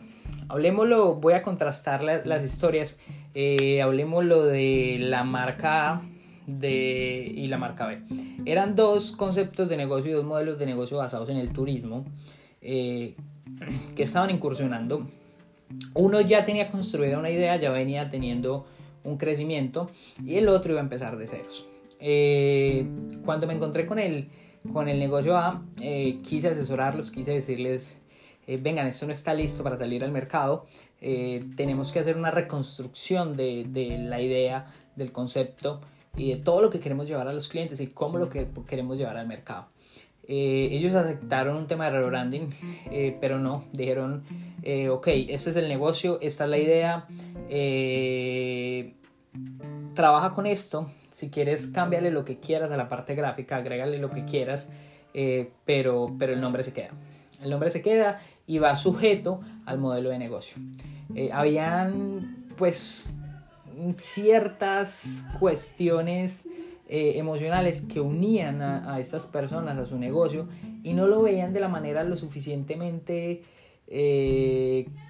hablemoslo, 0.49 1.15
voy 1.15 1.35
a 1.35 1.43
contrastar 1.43 2.03
las 2.03 2.43
historias. 2.43 2.99
Eh, 3.35 3.83
hablemoslo 3.83 4.45
de 4.45 4.97
la 4.99 5.25
marca 5.25 5.91
A 5.91 6.03
de, 6.47 7.33
y 7.35 7.47
la 7.49 7.59
marca 7.59 7.87
B. 7.87 8.03
Eran 8.45 8.75
dos 8.75 9.13
conceptos 9.13 9.69
de 9.69 9.77
negocio 9.77 10.11
y 10.11 10.15
dos 10.15 10.25
modelos 10.25 10.59
de 10.59 10.67
negocio 10.67 10.97
basados 10.97 11.29
en 11.29 11.37
el 11.37 11.53
turismo 11.53 12.05
que 12.61 13.15
estaban 13.97 14.31
incursionando 14.31 15.07
uno 15.95 16.21
ya 16.21 16.45
tenía 16.45 16.69
construida 16.69 17.19
una 17.19 17.31
idea, 17.31 17.57
ya 17.57 17.71
venía 17.71 18.09
teniendo 18.09 18.67
un 19.05 19.17
crecimiento 19.17 19.91
y 20.25 20.37
el 20.37 20.49
otro 20.49 20.73
iba 20.73 20.81
a 20.81 20.85
empezar 20.85 21.17
de 21.17 21.27
ceros. 21.27 21.67
eh, 22.01 22.87
cuando 23.25 23.47
me 23.47 23.55
encontré 23.55 23.87
con 23.87 23.99
el, 23.99 24.29
con 24.73 24.89
el 24.89 24.99
negocio 24.99 25.37
A, 25.37 25.63
eh, 25.81 26.21
quise 26.23 26.49
asesorarlos, 26.49 27.11
quise 27.11 27.33
decirles, 27.33 27.99
eh, 28.47 28.59
vengan, 28.61 28.87
esto 28.87 29.07
no 29.07 29.13
está 29.13 29.35
listo 29.35 29.63
para 29.63 29.77
salir 29.77 30.03
al 30.05 30.13
mercado, 30.13 30.67
tenemos 31.57 31.93
que 31.93 31.99
hacer 32.01 32.19
una 32.19 32.31
reconstrucción 32.31 33.35
de, 33.35 33.65
de, 33.67 33.97
la 33.97 34.21
idea, 34.21 34.67
del 34.97 35.13
concepto 35.13 35.81
y 36.15 36.29
de 36.29 36.37
todo 36.37 36.61
lo 36.61 36.69
que 36.69 36.79
queremos 36.79 37.09
llevar 37.09 37.27
a 37.27 37.33
los 37.33 37.49
clientes 37.49 37.81
y 37.81 37.87
cómo 37.87 38.19
lo 38.19 38.29
que 38.29 38.49
queremos 38.69 38.99
llevar 38.99 39.17
al 39.17 39.27
mercado. 39.27 39.69
Ellos 40.33 40.95
aceptaron 40.95 41.57
un 41.57 41.67
tema 41.67 41.91
de 41.91 41.99
rebranding, 41.99 42.55
pero 43.21 43.39
no, 43.39 43.65
dijeron, 43.73 44.23
ok, 44.91 45.09
este 45.29 45.51
es 45.51 45.57
el 45.57 45.69
negocio, 45.69 46.19
esta 46.21 46.45
es 46.45 46.51
la 46.51 46.59
idea, 46.59 47.07
trabaja 49.95 50.31
con 50.31 50.47
esto, 50.47 50.91
si 51.11 51.31
quieres, 51.31 51.67
cámbiale 51.67 52.11
lo 52.11 52.25
que 52.25 52.39
quieras 52.39 52.71
a 52.71 52.77
la 52.77 52.89
parte 52.89 53.15
gráfica, 53.15 53.57
agrégale 53.57 53.99
lo 53.99 54.11
que 54.11 54.25
quieras, 54.25 54.71
eh, 55.13 55.51
pero, 55.65 56.15
pero 56.19 56.33
el 56.33 56.41
nombre 56.41 56.65
se 56.65 56.73
queda. 56.73 56.91
El 57.43 57.51
nombre 57.51 57.71
se 57.71 57.83
queda 57.83 58.21
y 58.47 58.59
va 58.59 58.77
sujeto 58.77 59.41
al 59.67 59.79
modelo 59.79 60.11
de 60.11 60.19
negocio. 60.19 60.63
Eh, 61.15 61.31
habían, 61.33 62.47
pues, 62.57 63.15
ciertas 63.97 65.25
cuestiones 65.39 66.47
eh, 66.91 67.13
emocionales 67.17 67.83
que 67.83 68.01
unían 68.01 68.61
a, 68.61 68.99
estas 68.99 69.27
personas 69.27 69.79
a 69.79 69.87
su 69.87 69.97
negocio 69.97 70.49
y 70.83 70.93
no 70.93 71.07
lo 71.07 71.23
veían 71.23 71.53
de 71.53 71.61
la 71.61 71.69
manera 71.69 72.05
lo 72.05 72.17
suficientemente 72.17 73.43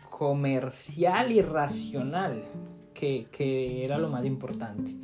comercial 0.09 1.33
y 1.33 1.43
racional 1.43 2.43
que, 2.95 3.27
que 3.33 3.85
era 3.85 3.99
lo 3.99 4.09
más 4.09 4.25
importante. 4.25 4.95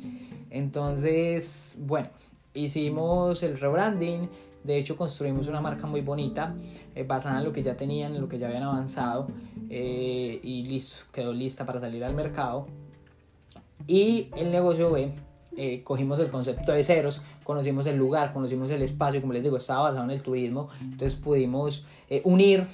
Entonces, 0.49 1.79
bueno, 1.81 2.09
hicimos 2.53 3.43
el 3.43 3.59
rebranding. 3.59 4.29
De 4.63 4.77
hecho, 4.77 4.97
construimos 4.97 5.47
una 5.47 5.61
marca 5.61 5.87
muy 5.87 6.01
bonita, 6.01 6.55
eh, 6.93 7.03
basada 7.03 7.39
en 7.39 7.45
lo 7.45 7.53
que 7.53 7.63
ya 7.63 7.77
tenían, 7.77 8.15
en 8.15 8.21
lo 8.21 8.27
que 8.27 8.37
ya 8.37 8.47
habían 8.47 8.63
avanzado. 8.63 9.27
Eh, 9.69 10.39
y 10.43 10.63
listo, 10.63 11.05
quedó 11.11 11.33
lista 11.33 11.65
para 11.65 11.79
salir 11.79 12.03
al 12.03 12.13
mercado. 12.13 12.67
Y 13.85 14.29
el 14.35 14.51
negocio 14.51 14.91
B, 14.91 15.11
eh, 15.57 15.81
cogimos 15.83 16.19
el 16.19 16.29
concepto 16.29 16.71
de 16.71 16.83
ceros, 16.83 17.21
conocimos 17.43 17.85
el 17.87 17.97
lugar, 17.97 18.31
conocimos 18.31 18.69
el 18.71 18.81
espacio, 18.81 19.19
como 19.19 19.33
les 19.33 19.43
digo, 19.43 19.57
estaba 19.57 19.81
basado 19.89 20.05
en 20.05 20.11
el 20.11 20.21
turismo. 20.21 20.69
Entonces 20.81 21.15
pudimos 21.15 21.85
unir 22.23 22.65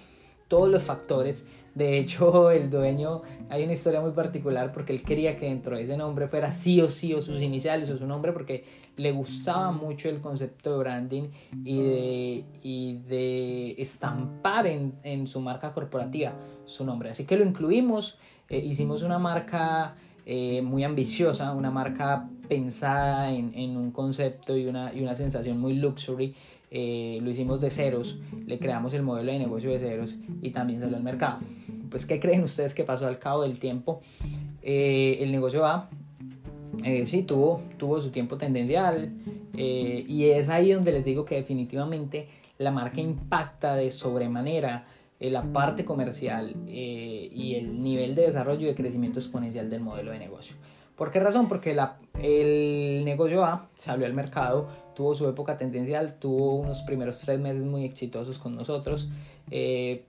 todos 0.48 0.70
los 0.70 0.84
factores 0.84 1.46
de 1.76 1.98
hecho, 1.98 2.52
el 2.52 2.70
dueño, 2.70 3.22
hay 3.50 3.64
una 3.64 3.74
historia 3.74 4.02
muy 4.02 4.12
particular 4.12 4.72
porque 4.72 4.94
él 4.94 5.02
quería 5.02 5.38
que 5.38 5.48
dentro 5.48 5.76
de 5.76 5.84
ese 5.84 5.98
nombre 5.98 6.28
fuera 6.28 6.52
sí 6.52 6.82
o 6.82 6.90
sí 6.90 7.14
o 7.14 7.22
sus 7.22 7.42
iniciales 7.42 7.90
o 7.90 7.98
su 7.98 8.06
nombre 8.06 8.32
porque 8.32 8.64
le 8.96 9.12
gustaba 9.12 9.72
mucho 9.72 10.08
el 10.10 10.22
concepto 10.22 10.74
de 10.74 10.78
branding 10.78 11.24
y 11.66 11.82
de, 11.82 12.46
y 12.62 12.98
de 13.08 13.76
estampar 13.80 14.68
en, 14.68 14.94
en, 15.04 15.26
su 15.26 15.42
marca 15.42 15.74
corporativa 15.74 16.36
su 16.66 16.86
nombre. 16.86 17.10
Así 17.10 17.26
que 17.26 17.38
lo 17.38 17.44
incluimos, 17.44 18.20
eh, 18.50 18.60
hicimos 18.60 19.02
una 19.02 19.18
marca 19.18 19.96
eh, 20.28 20.62
muy 20.62 20.84
ambiciosa, 20.84 21.54
una 21.54 21.72
marca 21.72 22.30
pensada 22.54 23.32
en, 23.32 23.52
en 23.56 23.78
un 23.78 23.92
concepto 23.92 24.56
y 24.56 24.68
una, 24.68 24.94
y 24.94 25.02
una 25.02 25.16
sensación 25.16 25.60
muy 25.60 25.74
luxury 25.74 26.36
eh, 26.76 27.20
lo 27.22 27.30
hicimos 27.30 27.62
de 27.62 27.70
ceros, 27.70 28.18
le 28.48 28.58
creamos 28.58 28.96
el 28.96 29.04
modelo 29.04 29.32
de 29.32 29.38
negocio 29.38 29.70
de 29.70 29.78
ceros 29.78 30.18
y 30.42 30.50
también 30.50 30.80
salió 30.80 30.98
al 30.98 31.04
mercado. 31.04 31.38
Pues, 31.92 32.08
¿qué 32.08 32.20
creen 32.20 32.42
ustedes 32.44 32.74
que 32.74 32.84
pasó 32.84 33.06
al 33.06 33.20
cabo 33.20 33.44
del 33.44 33.60
tiempo? 33.60 34.02
Eh, 34.64 35.18
el 35.22 35.32
negocio 35.32 35.62
va, 35.62 35.90
eh, 36.84 37.06
sí, 37.06 37.22
tuvo, 37.22 37.62
tuvo 37.78 38.02
su 38.02 38.10
tiempo 38.10 38.38
tendencial 38.38 39.14
y 39.56 40.24
es 40.30 40.50
ahí 40.50 40.72
donde 40.72 40.92
les 40.92 41.06
digo 41.06 41.26
que 41.26 41.36
definitivamente 41.36 42.28
la 42.58 42.72
marca 42.72 43.00
impacta 43.00 43.76
de 43.76 43.92
sobremanera 43.92 44.88
la 45.32 45.44
parte 45.44 45.86
comercial 45.86 46.54
y 46.68 47.56
el 47.56 47.82
nivel 47.82 48.16
de 48.16 48.24
desarrollo 48.24 48.62
y 48.62 48.66
de 48.66 48.76
crecimiento 48.76 49.20
exponencial 49.20 49.70
del 49.70 49.82
modelo 49.82 50.12
de 50.12 50.20
negocio. 50.20 50.56
¿Por 50.96 51.10
qué 51.10 51.20
razón? 51.20 51.48
Porque 51.48 51.76
el 52.22 53.04
negocio 53.04 53.44
A 53.44 53.68
salió 53.76 54.06
al 54.06 54.14
mercado, 54.14 54.68
tuvo 54.96 55.16
su 55.16 55.28
época 55.28 55.58
tendencial, 55.58 56.20
tuvo 56.20 56.56
unos 56.56 56.84
primeros 56.84 57.18
tres 57.20 57.40
meses 57.40 57.66
muy 57.66 57.84
exitosos 57.84 58.38
con 58.38 58.56
nosotros, 58.56 59.10
eh, 59.50 60.06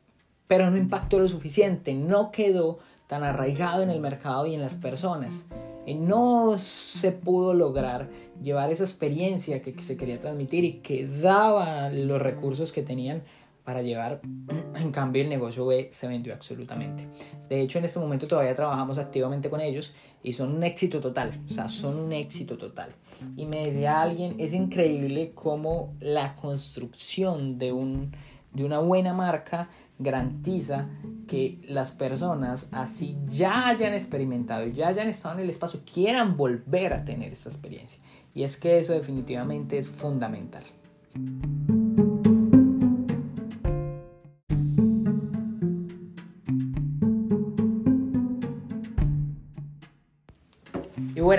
pero 0.47 0.71
no 0.71 0.77
impactó 0.77 1.19
lo 1.19 1.27
suficiente, 1.27 1.95
no 1.95 2.31
quedó 2.31 2.79
tan 3.07 3.25
arraigado 3.25 3.83
en 3.83 3.91
el 3.91 4.01
mercado 4.01 4.47
y 4.47 4.55
en 4.55 4.61
las 4.61 4.75
personas. 4.75 5.47
Eh, 5.87 5.95
no 5.95 6.57
se 6.59 7.13
pudo 7.13 7.55
lograr 7.55 8.11
llevar 8.43 8.71
esa 8.71 8.85
experiencia 8.85 9.63
que 9.63 9.83
se 9.83 9.97
quería 9.97 10.19
transmitir 10.19 10.65
y 10.65 10.73
que 10.75 11.07
daba 11.07 11.89
los 11.89 12.21
recursos 12.21 12.73
que 12.73 12.83
tenían 12.83 13.23
para 13.65 13.83
llevar. 13.83 14.21
En 14.75 14.91
cambio, 14.91 15.23
el 15.23 15.29
negocio 15.29 15.65
B 15.65 15.89
se 15.93 16.09
vendió 16.09 16.35
absolutamente. 16.35 17.09
De 17.49 17.61
hecho, 17.61 17.79
en 17.79 17.85
este 17.85 18.01
momento 18.01 18.27
todavía 18.27 18.55
trabajamos 18.55 18.99
activamente 18.99 19.49
con 19.49 19.61
ellos 19.61 19.95
y 20.23 20.33
son 20.33 20.55
un 20.55 20.65
éxito 20.65 21.01
total. 21.01 21.41
O 21.47 21.49
sea, 21.49 21.69
son 21.69 21.99
un 21.99 22.13
éxito 22.13 22.59
total. 22.59 22.91
Y 23.37 23.47
me 23.47 23.67
decía 23.67 24.03
alguien, 24.03 24.35
es 24.39 24.53
increíble 24.53 25.33
cómo 25.35 25.95
la 26.01 26.35
construcción 26.35 27.57
de, 27.57 27.73
un, 27.73 28.13
de 28.53 28.65
una 28.65 28.81
buena 28.81 29.15
marca 29.15 29.69
garantiza 29.99 30.89
que 31.29 31.61
las 31.69 31.93
personas, 31.93 32.69
así 32.73 33.17
ya 33.29 33.69
hayan 33.69 33.95
experimentado 33.95 34.67
y 34.67 34.73
ya 34.73 34.89
hayan 34.89 35.09
estado 35.09 35.37
en 35.37 35.45
el 35.45 35.51
espacio, 35.51 35.81
quieran 35.91 36.37
volver 36.37 36.93
a 36.93 37.05
tener 37.05 37.33
esa 37.33 37.49
experiencia. 37.49 38.01
Y 38.35 38.43
es 38.43 38.57
que 38.57 38.81
eso 38.81 38.93
definitivamente 38.93 39.79
es 39.79 39.89
fundamental. 39.89 40.65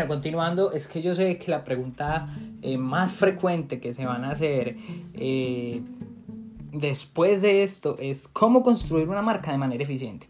Continuando, 0.07 0.71
es 0.71 0.87
que 0.87 1.01
yo 1.01 1.15
sé 1.15 1.37
que 1.37 1.51
la 1.51 1.63
pregunta 1.63 2.27
eh, 2.61 2.77
más 2.77 3.11
frecuente 3.11 3.79
que 3.79 3.93
se 3.93 4.05
van 4.05 4.23
a 4.25 4.31
hacer 4.31 4.75
eh, 5.13 5.81
después 6.71 7.41
de 7.41 7.63
esto 7.63 7.97
es 7.99 8.27
cómo 8.27 8.63
construir 8.63 9.07
una 9.07 9.21
marca 9.21 9.51
de 9.51 9.57
manera 9.57 9.83
eficiente. 9.83 10.27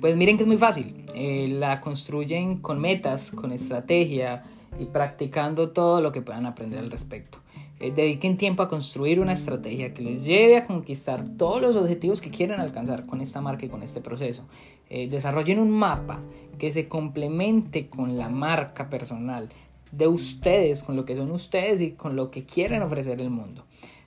Pues 0.00 0.16
miren 0.16 0.36
que 0.36 0.42
es 0.42 0.46
muy 0.46 0.58
fácil. 0.58 1.04
Eh, 1.14 1.48
la 1.50 1.80
construyen 1.80 2.58
con 2.58 2.80
metas, 2.80 3.30
con 3.30 3.52
estrategia 3.52 4.42
y 4.78 4.86
practicando 4.86 5.70
todo 5.70 6.00
lo 6.00 6.12
que 6.12 6.20
puedan 6.20 6.46
aprender 6.46 6.80
al 6.80 6.90
respecto. 6.90 7.38
dediquen 7.78 8.36
tiempo 8.36 8.62
a 8.62 8.68
construir 8.68 9.20
una 9.20 9.32
estrategia 9.32 9.92
que 9.92 10.02
les 10.02 10.24
lleve 10.24 10.56
a 10.56 10.64
conquistar 10.64 11.28
todos 11.36 11.60
los 11.60 11.76
objetivos 11.76 12.20
que 12.20 12.30
quieren 12.30 12.60
alcanzar 12.60 13.04
con 13.04 13.20
esta 13.20 13.40
marca 13.40 13.66
y 13.66 13.68
con 13.68 13.82
este 13.82 14.00
proceso. 14.00 14.44
desarrollen 14.88 15.58
un 15.58 15.70
mapa 15.70 16.20
que 16.56 16.72
se 16.72 16.88
complemente 16.88 17.88
con 17.88 18.16
la 18.18 18.28
marca 18.28 18.88
personal 18.90 19.50
de 19.92 20.08
ustedes, 20.08 20.82
con 20.82 20.96
lo 20.96 21.04
que 21.04 21.16
son 21.16 21.30
ustedes 21.30 21.80
y 21.80 21.92
con 21.92 22.16
lo 22.16 22.30
que 22.30 22.44
quieren 22.44 22.82
ofrecer 22.82 23.20
el 23.20 23.30
mundo, 23.30 23.64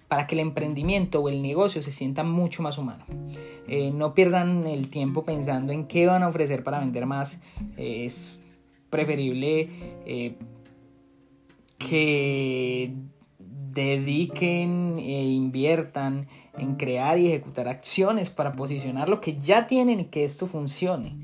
para 0.08 0.28
que 0.28 0.36
el 0.36 0.42
emprendimiento 0.42 1.22
o 1.22 1.30
el 1.30 1.42
negocio 1.42 1.82
se 1.82 1.92
sienta 1.92 2.24
mucho 2.24 2.62
más 2.62 2.78
humano. 2.78 3.06
Eh, 3.68 3.92
no 3.92 4.14
pierdan 4.14 4.66
el 4.68 4.90
tiempo 4.90 5.24
pensando 5.24 5.74
en 5.74 5.86
qué 5.86 6.06
van 6.06 6.24
a 6.24 6.28
ofrecer 6.28 6.64
para 6.64 6.80
vender 6.80 7.06
más. 7.06 7.40
es 7.78 8.40
preferible 8.90 9.70
eh, 10.06 10.36
que 11.78 12.94
dediquen 13.40 14.98
e 15.00 15.26
inviertan 15.26 16.28
en 16.58 16.76
crear 16.76 17.20
y 17.20 17.28
ejecutar 17.28 17.68
acciones 17.68 18.32
para 18.32 18.54
posicionar 18.54 19.10
lo 19.10 19.22
que 19.22 19.38
ya 19.38 19.68
tienen 19.68 20.00
y 20.00 20.06
que 20.06 20.24
esto 20.24 20.48
funcione. 20.48 21.16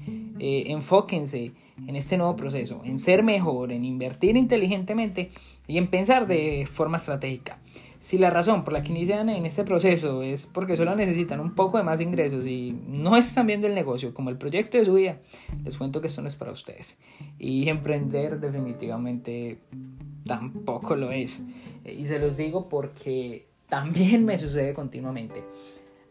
Eh, 0.45 0.73
enfóquense 0.73 1.53
en 1.87 1.95
este 1.95 2.17
nuevo 2.17 2.35
proceso, 2.35 2.81
en 2.83 2.99
ser 2.99 3.23
mejor, 3.23 3.71
en 3.71 3.85
invertir 3.85 4.35
inteligentemente 4.35 5.31
y 5.69 5.77
en 5.77 5.87
pensar 5.87 6.27
de 6.27 6.67
forma 6.69 6.97
estratégica. 6.97 7.59
Si 8.01 8.17
la 8.17 8.29
razón 8.29 8.65
por 8.65 8.73
la 8.73 8.83
que 8.83 8.91
inician 8.91 9.29
en 9.29 9.45
este 9.45 9.63
proceso 9.63 10.21
es 10.21 10.45
porque 10.45 10.75
solo 10.75 10.97
necesitan 10.97 11.39
un 11.39 11.55
poco 11.55 11.77
de 11.77 11.85
más 11.85 12.01
ingresos 12.01 12.45
y 12.45 12.77
no 12.89 13.15
están 13.15 13.47
viendo 13.47 13.67
el 13.67 13.73
negocio 13.73 14.13
como 14.13 14.31
el 14.31 14.37
proyecto 14.37 14.77
de 14.77 14.83
su 14.83 14.95
vida, 14.95 15.17
les 15.63 15.77
cuento 15.77 16.01
que 16.01 16.07
esto 16.07 16.21
no 16.21 16.27
es 16.27 16.35
para 16.35 16.51
ustedes. 16.51 16.97
Y 17.39 17.69
emprender 17.69 18.41
definitivamente 18.41 19.59
tampoco 20.27 20.97
lo 20.97 21.13
es. 21.13 21.41
Y 21.85 22.05
se 22.05 22.19
los 22.19 22.35
digo 22.35 22.67
porque 22.67 23.47
también 23.69 24.25
me 24.25 24.37
sucede 24.37 24.73
continuamente. 24.73 25.41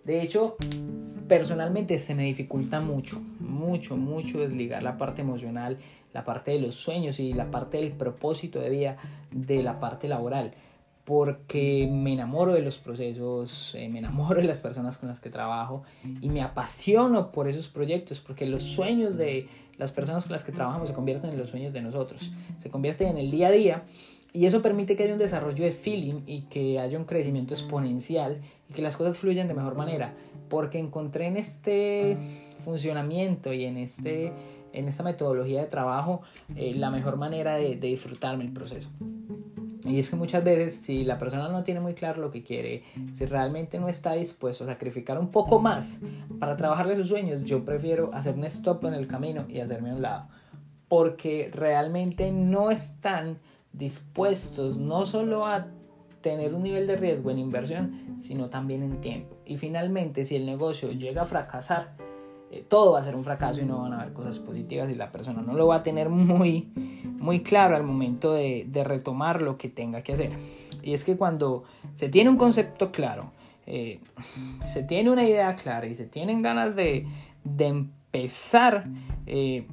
De 0.04 0.22
hecho, 0.22 0.56
personalmente 1.28 1.98
se 1.98 2.14
me 2.14 2.24
dificulta 2.24 2.80
mucho, 2.80 3.22
mucho, 3.38 3.96
mucho 3.96 4.40
desligar 4.40 4.82
la 4.82 4.98
parte 4.98 5.22
emocional, 5.22 5.78
la 6.12 6.24
parte 6.24 6.50
de 6.50 6.60
los 6.60 6.74
sueños 6.74 7.20
y 7.20 7.32
la 7.32 7.50
parte 7.50 7.78
del 7.78 7.92
propósito 7.92 8.60
de 8.60 8.68
vida 8.68 8.96
de 9.30 9.62
la 9.62 9.80
parte 9.80 10.08
laboral. 10.08 10.52
Porque 11.04 11.88
me 11.90 12.12
enamoro 12.12 12.52
de 12.52 12.62
los 12.62 12.78
procesos, 12.78 13.74
eh, 13.74 13.88
me 13.88 13.98
enamoro 13.98 14.40
de 14.40 14.46
las 14.46 14.60
personas 14.60 14.98
con 14.98 15.08
las 15.08 15.20
que 15.20 15.30
trabajo 15.30 15.82
y 16.20 16.28
me 16.28 16.42
apasiono 16.42 17.32
por 17.32 17.48
esos 17.48 17.68
proyectos, 17.68 18.20
porque 18.20 18.46
los 18.46 18.62
sueños 18.62 19.16
de 19.16 19.48
las 19.78 19.90
personas 19.90 20.22
con 20.22 20.32
las 20.32 20.44
que 20.44 20.52
trabajamos 20.52 20.88
se 20.88 20.94
convierten 20.94 21.30
en 21.30 21.38
los 21.38 21.50
sueños 21.50 21.72
de 21.72 21.80
nosotros, 21.80 22.30
se 22.58 22.70
convierten 22.70 23.08
en 23.08 23.18
el 23.18 23.30
día 23.30 23.48
a 23.48 23.50
día 23.50 23.84
y 24.32 24.46
eso 24.46 24.62
permite 24.62 24.96
que 24.96 25.04
haya 25.04 25.12
un 25.12 25.18
desarrollo 25.18 25.64
de 25.64 25.72
feeling 25.72 26.22
y 26.26 26.42
que 26.42 26.80
haya 26.80 26.98
un 26.98 27.04
crecimiento 27.04 27.52
exponencial 27.52 28.40
y 28.68 28.72
que 28.72 28.80
las 28.80 28.96
cosas 28.96 29.18
fluyan 29.18 29.46
de 29.46 29.54
mejor 29.54 29.76
manera. 29.76 30.14
Porque 30.48 30.78
encontré 30.78 31.26
en 31.26 31.36
este 31.36 32.16
funcionamiento 32.58 33.52
y 33.52 33.64
en, 33.64 33.76
este, 33.76 34.32
en 34.72 34.88
esta 34.88 35.02
metodología 35.02 35.60
de 35.60 35.66
trabajo 35.66 36.22
eh, 36.56 36.74
la 36.74 36.90
mejor 36.90 37.16
manera 37.16 37.56
de, 37.56 37.76
de 37.76 37.88
disfrutarme 37.88 38.44
el 38.44 38.52
proceso. 38.52 38.88
Y 39.84 39.98
es 39.98 40.08
que 40.08 40.16
muchas 40.16 40.44
veces 40.44 40.76
si 40.76 41.04
la 41.04 41.18
persona 41.18 41.48
no 41.48 41.64
tiene 41.64 41.80
muy 41.80 41.94
claro 41.94 42.22
lo 42.22 42.30
que 42.30 42.42
quiere, 42.42 42.84
si 43.12 43.26
realmente 43.26 43.78
no 43.80 43.88
está 43.88 44.12
dispuesto 44.12 44.64
a 44.64 44.68
sacrificar 44.68 45.18
un 45.18 45.30
poco 45.30 45.58
más 45.58 46.00
para 46.38 46.56
trabajarle 46.56 46.96
sus 46.96 47.08
sueños, 47.08 47.42
yo 47.44 47.64
prefiero 47.64 48.14
hacer 48.14 48.34
un 48.34 48.44
stop 48.44 48.84
en 48.84 48.94
el 48.94 49.08
camino 49.08 49.44
y 49.48 49.60
hacerme 49.60 49.90
a 49.90 49.94
un 49.94 50.02
lado. 50.02 50.28
Porque 50.88 51.50
realmente 51.52 52.30
no 52.30 52.70
están 52.70 53.38
dispuestos 53.72 54.78
no 54.78 55.06
solo 55.06 55.46
a 55.46 55.68
tener 56.20 56.54
un 56.54 56.62
nivel 56.62 56.86
de 56.86 56.96
riesgo 56.96 57.30
en 57.30 57.38
inversión, 57.38 58.16
sino 58.20 58.48
también 58.48 58.82
en 58.82 59.00
tiempo. 59.00 59.36
Y 59.44 59.56
finalmente, 59.56 60.24
si 60.24 60.36
el 60.36 60.46
negocio 60.46 60.92
llega 60.92 61.22
a 61.22 61.24
fracasar, 61.24 61.94
eh, 62.50 62.64
todo 62.68 62.92
va 62.92 63.00
a 63.00 63.02
ser 63.02 63.16
un 63.16 63.24
fracaso 63.24 63.60
y 63.60 63.64
no 63.64 63.80
van 63.80 63.92
a 63.92 64.00
haber 64.00 64.12
cosas 64.12 64.38
positivas 64.38 64.90
y 64.90 64.94
la 64.94 65.10
persona 65.10 65.42
no 65.42 65.54
lo 65.54 65.66
va 65.66 65.76
a 65.76 65.82
tener 65.82 66.08
muy, 66.10 66.70
muy 67.18 67.40
claro 67.42 67.76
al 67.76 67.82
momento 67.82 68.32
de, 68.32 68.66
retomar 68.84 69.42
lo 69.42 69.58
que 69.58 69.68
tenga 69.68 70.02
que 70.02 70.12
hacer. 70.12 70.30
Y 70.82 70.92
es 70.94 71.04
que 71.04 71.16
cuando 71.16 71.64
se 71.94 72.08
tiene 72.08 72.30
un 72.30 72.36
concepto 72.36 72.92
claro, 72.92 73.32
eh, 73.66 74.00
se 74.60 74.82
tiene 74.82 75.10
una 75.10 75.26
idea 75.26 75.54
clara 75.56 75.86
y 75.86 75.94
se 75.94 76.04
tienen 76.06 76.42
ganas 76.42 76.76
de, 76.76 77.06
empezar, 77.58 78.84
eh, 79.26 79.66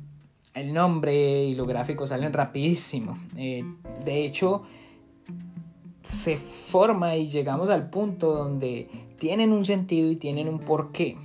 el 0.54 0.74
nombre 0.74 1.46
y 1.46 1.56
los 1.56 1.68
gráficos 1.68 2.10
salen 2.10 2.34
rapidísimo. 2.34 3.18
Eh, 3.38 3.64
de 4.04 4.26
hecho, 4.26 4.64
se 6.02 6.38
forma 6.38 7.16
y 7.16 7.30
llegamos 7.30 7.70
al 7.70 7.90
punto 7.90 8.34
donde 8.34 8.90
tienen 9.18 9.54
un 9.54 9.66
sentido 9.66 10.10
y 10.10 10.16
tienen 10.16 10.48
un 10.48 10.60
porqué. 10.60 11.18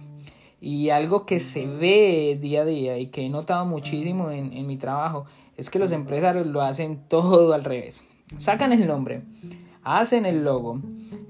Y 0.60 0.90
algo 0.90 1.26
que 1.26 1.40
se 1.40 1.66
ve 1.66 2.38
día 2.40 2.62
a 2.62 2.64
día 2.64 2.98
y 2.98 3.08
que 3.08 3.26
he 3.26 3.28
notado 3.28 3.66
muchísimo 3.66 4.30
en, 4.30 4.66
mi 4.66 4.76
trabajo 4.76 5.26
es 5.56 5.68
que 5.68 5.78
los 5.78 5.92
empresarios 5.92 6.46
lo 6.46 6.62
hacen 6.62 7.00
todo 7.08 7.52
al 7.52 7.64
revés. 7.64 8.04
Sacan 8.38 8.72
el 8.72 8.86
nombre, 8.86 9.22
hacen 9.82 10.24
el 10.26 10.44
logo, 10.44 10.80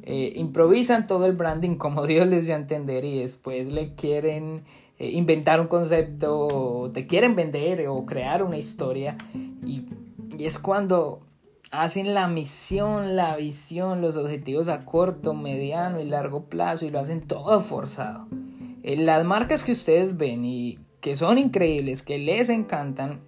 eh, 0.02 0.32
improvisan 0.36 1.06
todo 1.06 1.26
el 1.26 1.32
branding 1.32 1.76
como 1.76 2.06
Dios 2.06 2.26
les 2.26 2.46
dio 2.46 2.54
a 2.54 2.58
entender 2.58 3.04
y 3.04 3.18
después 3.18 3.70
le 3.72 3.94
quieren 3.94 4.62
eh, 5.04 5.10
inventar 5.10 5.60
un 5.60 5.66
concepto, 5.66 6.90
te 6.94 7.06
quieren 7.06 7.36
vender 7.36 7.86
o 7.88 8.06
crear 8.06 8.42
una 8.42 8.56
historia 8.56 9.16
y, 9.64 9.84
es 10.38 10.58
cuando 10.58 11.20
hacen 11.70 12.14
la 12.14 12.26
misión, 12.26 13.14
la 13.14 13.36
visión, 13.36 14.00
los 14.00 14.16
objetivos 14.16 14.68
a 14.68 14.84
corto, 14.84 15.34
mediano 15.34 16.00
y 16.00 16.06
largo 16.06 16.46
plazo 16.46 16.86
y 16.86 16.90
lo 16.90 16.98
hacen 17.00 17.20
todo 17.20 17.60
forzado. 17.60 18.26
Eh, 18.82 18.96
las 18.96 19.24
marcas 19.24 19.62
que 19.62 19.72
ustedes 19.72 20.16
ven 20.16 20.44
y 20.44 20.78
que 21.00 21.16
son 21.16 21.38
increíbles, 21.38 22.02
que 22.02 22.18
les 22.18 22.48
encantan 22.48 23.20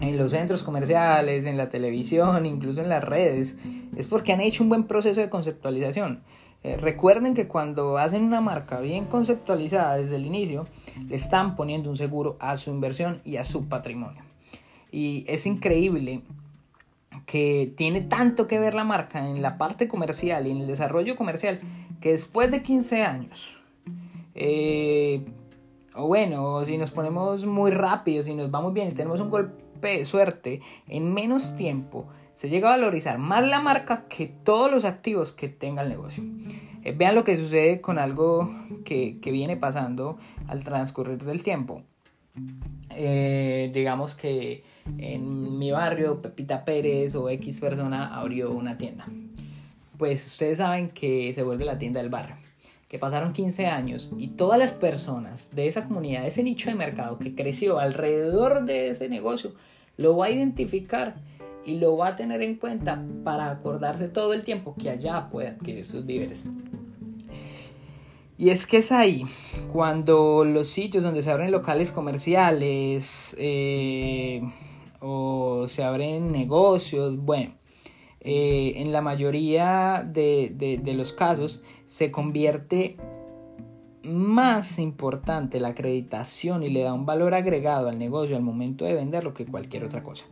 en 0.00 0.16
los 0.16 0.32
centros 0.32 0.62
comerciales, 0.62 1.46
en 1.46 1.56
la 1.56 1.68
televisión, 1.68 2.44
incluso 2.46 2.80
en 2.80 2.88
las 2.88 3.04
redes, 3.04 3.56
es 3.96 4.08
porque 4.08 4.32
han 4.32 4.40
hecho 4.40 4.62
un 4.62 4.68
buen 4.68 4.84
proceso 4.84 5.20
de 5.20 5.30
conceptualización. 5.30 6.22
Eh, 6.64 6.76
recuerden 6.76 7.34
que 7.34 7.48
cuando 7.48 7.98
hacen 7.98 8.24
una 8.24 8.40
marca 8.40 8.80
bien 8.80 9.06
conceptualizada 9.06 9.96
desde 9.96 10.16
el 10.16 10.26
inicio, 10.26 10.66
le 11.08 11.16
están 11.16 11.56
poniendo 11.56 11.90
un 11.90 11.96
seguro 11.96 12.36
a 12.38 12.56
su 12.56 12.70
inversión 12.70 13.20
y 13.24 13.36
a 13.36 13.44
su 13.44 13.68
patrimonio. 13.68 14.22
Y 14.92 15.24
es 15.26 15.46
increíble 15.46 16.22
que 17.26 17.72
tiene 17.76 18.00
tanto 18.00 18.46
que 18.46 18.58
ver 18.58 18.74
la 18.74 18.84
marca 18.84 19.28
en 19.28 19.42
la 19.42 19.58
parte 19.58 19.88
comercial 19.88 20.46
y 20.46 20.50
en 20.50 20.58
el 20.58 20.66
desarrollo 20.66 21.16
comercial 21.16 21.60
que 22.00 22.10
después 22.10 22.50
de 22.50 22.62
15 22.62 23.02
años, 23.02 23.56
eh, 24.34 25.24
o 25.94 26.06
bueno, 26.06 26.64
si 26.64 26.78
nos 26.78 26.90
ponemos 26.90 27.44
muy 27.44 27.70
rápido, 27.70 28.22
si 28.22 28.34
nos 28.34 28.50
vamos 28.50 28.72
bien 28.72 28.88
y 28.88 28.92
tenemos 28.92 29.20
un 29.20 29.30
golpe 29.30 29.98
de 29.98 30.04
suerte, 30.04 30.60
en 30.88 31.12
menos 31.12 31.54
tiempo 31.56 32.06
se 32.42 32.48
llega 32.48 32.70
a 32.70 32.72
valorizar 32.72 33.18
más 33.18 33.46
la 33.46 33.60
marca 33.60 34.06
que 34.08 34.26
todos 34.26 34.68
los 34.68 34.84
activos 34.84 35.30
que 35.30 35.46
tenga 35.46 35.84
el 35.84 35.88
negocio. 35.88 36.24
Eh, 36.82 36.90
vean 36.90 37.14
lo 37.14 37.22
que 37.22 37.36
sucede 37.36 37.80
con 37.80 38.00
algo 38.00 38.52
que, 38.84 39.16
viene 39.22 39.56
pasando 39.56 40.18
al 40.48 40.64
transcurrir 40.64 41.18
del 41.18 41.44
tiempo. 41.44 41.84
Eh, 42.90 43.70
digamos 43.72 44.16
que 44.16 44.64
en 44.98 45.56
mi 45.56 45.70
barrio 45.70 46.20
Pepita 46.20 46.64
Pérez 46.64 47.14
o 47.14 47.30
X 47.30 47.60
persona 47.60 48.12
abrió 48.18 48.50
una 48.50 48.76
tienda. 48.76 49.06
Pues 49.96 50.26
ustedes 50.26 50.58
saben 50.58 50.90
que 50.90 51.32
se 51.32 51.44
vuelve 51.44 51.64
la 51.64 51.78
tienda 51.78 52.00
del 52.00 52.10
barrio. 52.10 52.34
Que 52.88 52.98
pasaron 52.98 53.32
15 53.34 53.66
años 53.68 54.10
y 54.18 54.30
todas 54.30 54.58
las 54.58 54.72
personas 54.72 55.54
de 55.54 55.68
esa 55.68 55.84
comunidad, 55.84 56.22
de 56.22 56.28
ese 56.28 56.42
nicho 56.42 56.70
de 56.70 56.74
mercado 56.74 57.20
que 57.20 57.36
creció 57.36 57.78
alrededor 57.78 58.64
de 58.64 58.88
ese 58.88 59.08
negocio, 59.08 59.54
lo 59.96 60.16
va 60.16 60.26
a 60.26 60.30
identificar 60.30 61.14
y 61.64 61.78
lo 61.78 61.96
va 61.96 62.08
a 62.08 62.16
tener 62.16 62.42
en 62.42 62.56
cuenta 62.56 63.04
para 63.24 63.50
acordarse 63.50 64.08
todo 64.08 64.32
el 64.32 64.42
tiempo 64.42 64.74
que 64.76 64.90
allá 64.90 65.28
puede 65.30 65.48
adquirir 65.48 65.86
sus 65.86 66.04
víveres. 66.04 66.46
Y 68.38 68.50
es 68.50 68.66
que 68.66 68.78
es 68.78 68.90
ahí 68.90 69.24
cuando 69.72 70.44
los 70.44 70.68
sitios 70.68 71.04
donde 71.04 71.22
se 71.22 71.30
abren 71.30 71.52
locales 71.52 71.92
comerciales 71.92 73.36
eh, 73.38 74.42
o 75.00 75.66
se 75.68 75.84
abren 75.84 76.32
negocios, 76.32 77.16
bueno, 77.18 77.54
eh, 78.20 78.74
en 78.76 78.92
la 78.92 79.00
mayoría 79.00 80.04
de, 80.04 80.80
de 80.82 80.92
los 80.94 81.12
casos 81.12 81.62
se 81.86 82.10
convierte 82.10 82.96
más 84.02 84.78
importante 84.78 85.60
la 85.60 85.68
acreditación 85.68 86.62
y 86.62 86.70
le 86.70 86.82
da 86.82 86.92
un 86.92 87.06
valor 87.06 87.34
agregado 87.34 87.88
al 87.88 87.98
negocio 87.98 88.36
al 88.36 88.42
momento 88.42 88.84
de 88.84 88.94
venderlo 88.94 89.34
que 89.34 89.46
cualquier 89.46 89.84
otra 89.84 90.02
cosa. 90.02 90.24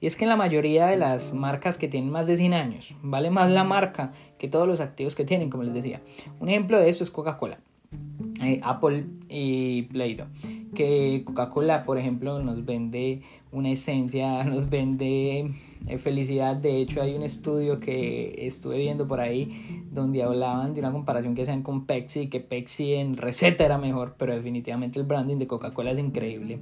Y 0.00 0.06
es 0.06 0.16
que 0.16 0.24
en 0.24 0.30
la 0.30 0.36
mayoría 0.36 0.86
de 0.86 0.96
las 0.96 1.32
marcas 1.34 1.78
que 1.78 1.88
tienen 1.88 2.10
más 2.10 2.26
de 2.26 2.36
100 2.36 2.54
años, 2.54 2.94
vale 3.02 3.30
más 3.30 3.50
la 3.50 3.64
marca 3.64 4.12
que 4.38 4.48
todos 4.48 4.66
los 4.66 4.80
activos 4.80 5.14
que 5.14 5.24
tienen, 5.24 5.50
como 5.50 5.62
les 5.62 5.74
decía. 5.74 6.02
Un 6.40 6.48
ejemplo 6.48 6.78
de 6.78 6.88
esto 6.88 7.04
es 7.04 7.10
Coca-Cola, 7.10 7.58
eh, 8.42 8.60
Apple 8.62 9.06
y 9.28 9.82
Play-Doh. 9.82 10.26
Que 10.74 11.22
Coca-Cola, 11.24 11.84
por 11.84 11.98
ejemplo, 11.98 12.42
nos 12.42 12.64
vende 12.64 13.22
una 13.54 13.70
esencia, 13.70 14.44
nos 14.44 14.68
vende 14.68 15.50
eh, 15.86 15.98
felicidad. 15.98 16.56
De 16.56 16.78
hecho, 16.78 17.00
hay 17.00 17.14
un 17.14 17.22
estudio 17.22 17.80
que 17.80 18.34
estuve 18.46 18.78
viendo 18.78 19.06
por 19.06 19.20
ahí 19.20 19.82
donde 19.90 20.22
hablaban 20.22 20.74
de 20.74 20.80
una 20.80 20.92
comparación 20.92 21.34
que 21.34 21.42
hacían 21.42 21.62
con 21.62 21.86
Pepsi, 21.86 22.28
que 22.28 22.40
Pepsi 22.40 22.94
en 22.94 23.16
receta 23.16 23.64
era 23.64 23.78
mejor, 23.78 24.16
pero 24.18 24.34
definitivamente 24.34 24.98
el 24.98 25.06
branding 25.06 25.38
de 25.38 25.46
Coca-Cola 25.46 25.92
es 25.92 25.98
increíble, 25.98 26.58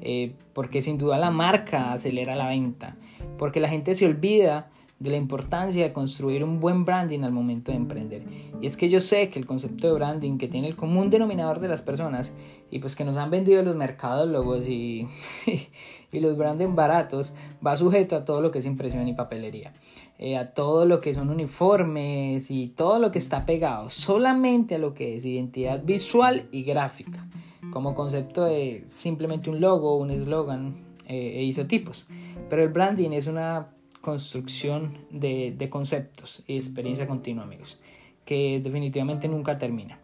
eh, 0.00 0.32
porque 0.52 0.82
sin 0.82 0.98
duda 0.98 1.18
la 1.18 1.30
marca 1.30 1.92
acelera 1.92 2.34
la 2.34 2.48
venta, 2.48 2.96
porque 3.38 3.60
la 3.60 3.68
gente 3.68 3.94
se 3.94 4.06
olvida 4.06 4.70
de 5.00 5.10
la 5.10 5.16
importancia 5.16 5.82
de 5.82 5.92
construir 5.94 6.44
un 6.44 6.60
buen 6.60 6.84
branding 6.84 7.20
al 7.22 7.32
momento 7.32 7.72
de 7.72 7.78
emprender. 7.78 8.22
Y 8.60 8.66
es 8.66 8.76
que 8.76 8.90
yo 8.90 9.00
sé 9.00 9.30
que 9.30 9.38
el 9.38 9.46
concepto 9.46 9.88
de 9.88 9.94
branding 9.94 10.36
que 10.36 10.46
tiene 10.46 10.68
el 10.68 10.76
común 10.76 11.08
denominador 11.08 11.58
de 11.58 11.68
las 11.68 11.80
personas 11.80 12.34
y 12.70 12.78
pues 12.78 12.96
que 12.96 13.04
nos 13.04 13.16
han 13.16 13.30
vendido 13.30 13.62
los 13.62 13.76
mercadólogos 13.76 14.66
y, 14.66 15.06
y 16.12 16.20
los 16.20 16.36
branding 16.36 16.74
baratos 16.74 17.34
va 17.64 17.76
sujeto 17.76 18.16
a 18.16 18.24
todo 18.24 18.40
lo 18.40 18.50
que 18.50 18.60
es 18.60 18.66
impresión 18.66 19.06
y 19.08 19.14
papelería. 19.14 19.72
Eh, 20.18 20.36
a 20.36 20.52
todo 20.52 20.84
lo 20.84 21.00
que 21.00 21.14
son 21.14 21.30
uniformes 21.30 22.50
y 22.50 22.68
todo 22.68 22.98
lo 22.98 23.10
que 23.10 23.18
está 23.18 23.46
pegado 23.46 23.88
solamente 23.88 24.74
a 24.74 24.78
lo 24.78 24.92
que 24.92 25.16
es 25.16 25.24
identidad 25.24 25.82
visual 25.82 26.46
y 26.52 26.62
gráfica 26.62 27.26
como 27.70 27.94
concepto 27.94 28.44
de 28.44 28.84
simplemente 28.88 29.48
un 29.48 29.60
logo, 29.60 29.96
un 29.96 30.10
eslogan 30.10 30.74
eh, 31.06 31.38
e 31.38 31.44
isotipos. 31.44 32.06
Pero 32.48 32.62
el 32.62 32.68
branding 32.68 33.12
es 33.12 33.26
una 33.26 33.68
construcción 34.00 34.98
de, 35.10 35.54
de 35.56 35.70
conceptos 35.70 36.42
y 36.46 36.56
experiencia 36.56 37.06
continua, 37.06 37.44
amigos, 37.44 37.78
que 38.24 38.60
definitivamente 38.62 39.28
nunca 39.28 39.58
termina. 39.58 40.00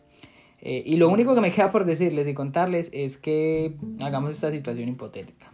Eh, 0.69 0.83
y 0.85 0.97
lo 0.97 1.09
único 1.09 1.33
que 1.37 1.41
me 1.41 1.53
queda 1.53 1.71
por 1.71 1.85
decirles 1.85 2.27
y 2.27 2.35
contarles 2.35 2.91
es 2.93 3.17
que 3.17 3.77
hagamos 4.03 4.33
esta 4.33 4.51
situación 4.51 4.89
hipotética. 4.89 5.49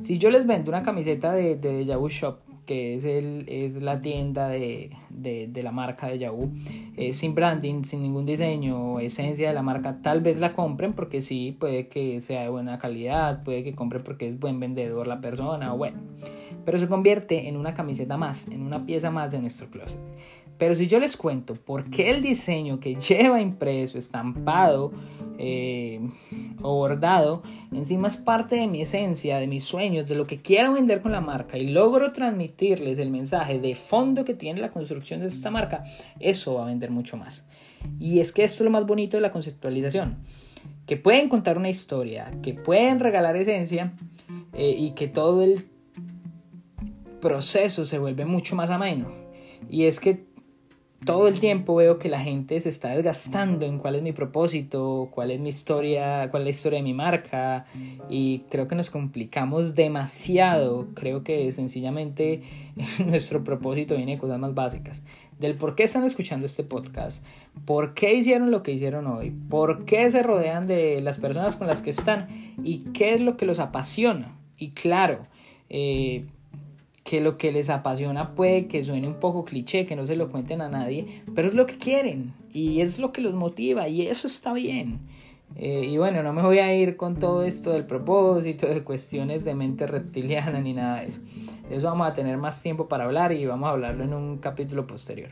Si 0.00 0.16
yo 0.16 0.30
les 0.30 0.46
vendo 0.46 0.70
una 0.70 0.82
camiseta 0.82 1.34
de, 1.34 1.56
de 1.56 1.84
Yahoo 1.84 2.08
Shop, 2.08 2.38
que 2.64 2.94
es, 2.94 3.04
el, 3.04 3.44
es 3.48 3.76
la 3.76 4.00
tienda 4.00 4.48
de, 4.48 4.92
de, 5.10 5.46
de 5.48 5.62
la 5.62 5.72
marca 5.72 6.08
de 6.08 6.16
Yahoo, 6.16 6.48
eh, 6.96 7.12
sin 7.12 7.34
branding, 7.34 7.82
sin 7.82 8.02
ningún 8.02 8.24
diseño 8.24 8.94
o 8.94 9.00
esencia 9.00 9.48
de 9.48 9.54
la 9.54 9.60
marca, 9.60 10.00
tal 10.00 10.22
vez 10.22 10.40
la 10.40 10.54
compren 10.54 10.94
porque 10.94 11.20
sí, 11.20 11.54
puede 11.60 11.88
que 11.88 12.22
sea 12.22 12.40
de 12.40 12.48
buena 12.48 12.78
calidad, 12.78 13.44
puede 13.44 13.62
que 13.62 13.74
compren 13.74 14.02
porque 14.02 14.26
es 14.26 14.40
buen 14.40 14.58
vendedor 14.58 15.06
la 15.06 15.20
persona, 15.20 15.74
o 15.74 15.76
bueno 15.76 15.98
pero 16.66 16.78
se 16.78 16.88
convierte 16.88 17.48
en 17.48 17.56
una 17.56 17.74
camiseta 17.74 18.16
más, 18.16 18.48
en 18.48 18.60
una 18.60 18.84
pieza 18.84 19.12
más 19.12 19.30
de 19.30 19.38
nuestro 19.38 19.70
closet. 19.70 20.00
Pero 20.58 20.74
si 20.74 20.86
yo 20.86 20.98
les 20.98 21.16
cuento 21.16 21.54
por 21.54 21.90
qué 21.90 22.10
el 22.10 22.22
diseño 22.22 22.80
que 22.80 22.94
lleva 22.94 23.40
impreso, 23.40 23.98
estampado, 23.98 24.92
eh, 25.38 26.00
o 26.62 26.76
bordado, 26.76 27.42
encima 27.70 28.08
es 28.08 28.16
parte 28.16 28.56
de 28.56 28.66
mi 28.66 28.80
esencia, 28.80 29.38
de 29.38 29.46
mis 29.46 29.64
sueños, 29.64 30.08
de 30.08 30.14
lo 30.14 30.26
que 30.26 30.40
quiero 30.40 30.72
vender 30.72 31.02
con 31.02 31.12
la 31.12 31.20
marca 31.20 31.58
y 31.58 31.68
logro 31.68 32.12
transmitirles 32.12 32.98
el 32.98 33.10
mensaje 33.10 33.58
de 33.58 33.74
fondo 33.74 34.24
que 34.24 34.34
tiene 34.34 34.60
la 34.60 34.70
construcción 34.70 35.20
de 35.20 35.26
esta 35.26 35.50
marca, 35.50 35.84
eso 36.20 36.54
va 36.54 36.62
a 36.62 36.66
vender 36.66 36.90
mucho 36.90 37.18
más. 37.18 37.46
Y 38.00 38.20
es 38.20 38.32
que 38.32 38.44
esto 38.44 38.62
es 38.62 38.64
lo 38.64 38.70
más 38.70 38.86
bonito 38.86 39.18
de 39.18 39.20
la 39.20 39.30
conceptualización, 39.30 40.16
que 40.86 40.96
pueden 40.96 41.28
contar 41.28 41.58
una 41.58 41.68
historia, 41.68 42.32
que 42.42 42.54
pueden 42.54 42.98
regalar 42.98 43.36
esencia 43.36 43.92
eh, 44.54 44.74
y 44.76 44.92
que 44.92 45.06
todo 45.06 45.42
el 45.42 45.66
proceso 47.20 47.84
se 47.84 47.98
vuelve 47.98 48.24
mucho 48.24 48.56
más 48.56 48.70
ameno. 48.70 49.08
Y 49.68 49.84
es 49.84 50.00
que 50.00 50.24
todo 51.06 51.28
el 51.28 51.40
tiempo 51.40 51.76
veo 51.76 51.98
que 51.98 52.08
la 52.10 52.20
gente 52.20 52.60
se 52.60 52.68
está 52.68 52.90
desgastando 52.90 53.64
en 53.64 53.78
cuál 53.78 53.94
es 53.94 54.02
mi 54.02 54.12
propósito, 54.12 55.08
cuál 55.12 55.30
es 55.30 55.40
mi 55.40 55.48
historia, 55.48 56.28
cuál 56.30 56.42
es 56.42 56.46
la 56.46 56.50
historia 56.50 56.78
de 56.80 56.82
mi 56.82 56.92
marca 56.92 57.64
y 58.10 58.40
creo 58.50 58.68
que 58.68 58.74
nos 58.74 58.90
complicamos 58.90 59.74
demasiado. 59.74 60.88
Creo 60.94 61.22
que 61.22 61.50
sencillamente 61.52 62.42
nuestro 63.06 63.42
propósito 63.44 63.96
viene 63.96 64.12
de 64.12 64.18
cosas 64.18 64.38
más 64.38 64.52
básicas. 64.54 65.02
Del 65.38 65.54
por 65.54 65.76
qué 65.76 65.84
están 65.84 66.04
escuchando 66.04 66.44
este 66.44 66.64
podcast, 66.64 67.24
por 67.64 67.94
qué 67.94 68.14
hicieron 68.14 68.50
lo 68.50 68.62
que 68.62 68.72
hicieron 68.72 69.06
hoy, 69.06 69.30
por 69.30 69.84
qué 69.84 70.10
se 70.10 70.22
rodean 70.22 70.66
de 70.66 71.00
las 71.00 71.18
personas 71.18 71.56
con 71.56 71.66
las 71.68 71.82
que 71.82 71.90
están 71.90 72.54
y 72.64 72.80
qué 72.92 73.14
es 73.14 73.20
lo 73.20 73.36
que 73.36 73.46
los 73.46 73.60
apasiona. 73.60 74.36
Y 74.56 74.70
claro, 74.70 75.26
eh, 75.68 76.26
que 77.06 77.20
lo 77.20 77.38
que 77.38 77.52
les 77.52 77.70
apasiona 77.70 78.34
puede 78.34 78.66
que 78.66 78.82
suene 78.82 79.06
un 79.06 79.20
poco 79.20 79.44
cliché, 79.44 79.86
que 79.86 79.94
no 79.94 80.06
se 80.08 80.16
lo 80.16 80.28
cuenten 80.28 80.60
a 80.60 80.68
nadie, 80.68 81.22
pero 81.36 81.46
es 81.46 81.54
lo 81.54 81.64
que 81.64 81.78
quieren 81.78 82.34
y 82.52 82.80
es 82.80 82.98
lo 82.98 83.12
que 83.12 83.20
los 83.20 83.32
motiva 83.32 83.88
y 83.88 84.02
eso 84.02 84.26
está 84.26 84.52
bien. 84.52 84.98
Eh, 85.54 85.86
y 85.88 85.96
bueno, 85.98 86.24
no 86.24 86.32
me 86.32 86.42
voy 86.42 86.58
a 86.58 86.74
ir 86.74 86.96
con 86.96 87.16
todo 87.16 87.44
esto 87.44 87.70
del 87.70 87.86
propósito, 87.86 88.66
de 88.66 88.82
cuestiones 88.82 89.44
de 89.44 89.54
mente 89.54 89.86
reptiliana 89.86 90.60
ni 90.60 90.74
nada 90.74 91.02
de 91.02 91.06
eso. 91.06 91.20
Eso 91.70 91.86
vamos 91.86 92.08
a 92.08 92.12
tener 92.12 92.38
más 92.38 92.60
tiempo 92.60 92.88
para 92.88 93.04
hablar 93.04 93.30
y 93.30 93.46
vamos 93.46 93.68
a 93.68 93.70
hablarlo 93.70 94.02
en 94.02 94.12
un 94.12 94.38
capítulo 94.38 94.88
posterior. 94.88 95.30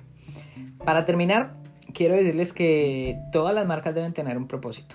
Para 0.84 1.04
terminar, 1.04 1.56
quiero 1.92 2.14
decirles 2.14 2.52
que 2.52 3.18
todas 3.32 3.52
las 3.52 3.66
marcas 3.66 3.96
deben 3.96 4.12
tener 4.12 4.36
un 4.36 4.46
propósito. 4.46 4.94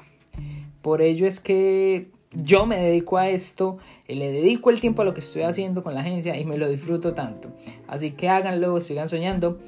Por 0.82 1.02
ello 1.02 1.28
es 1.28 1.42
que 1.42 2.10
yo 2.34 2.66
me 2.66 2.78
dedico 2.78 3.18
a 3.18 3.28
esto, 3.28 3.78
eh, 4.08 4.16
le 4.16 4.32
dedico 4.32 4.70
el 4.70 4.80
tiempo 4.80 5.02
a 5.02 5.06
lo 5.06 5.14
que 5.14 5.20
estoy 5.20 5.44
haciendo 5.44 5.84
con 5.84 5.96
la 5.96 6.02
agencia 6.02 6.38
y 6.38 6.46
me 6.46 6.58
lo 6.58 6.70
disfruto 6.70 7.14
tanto. 7.14 7.50
Así 7.88 8.12
que 8.12 8.30
háganlo, 8.30 8.80
sigan 8.82 9.10
soñando. 9.10 9.60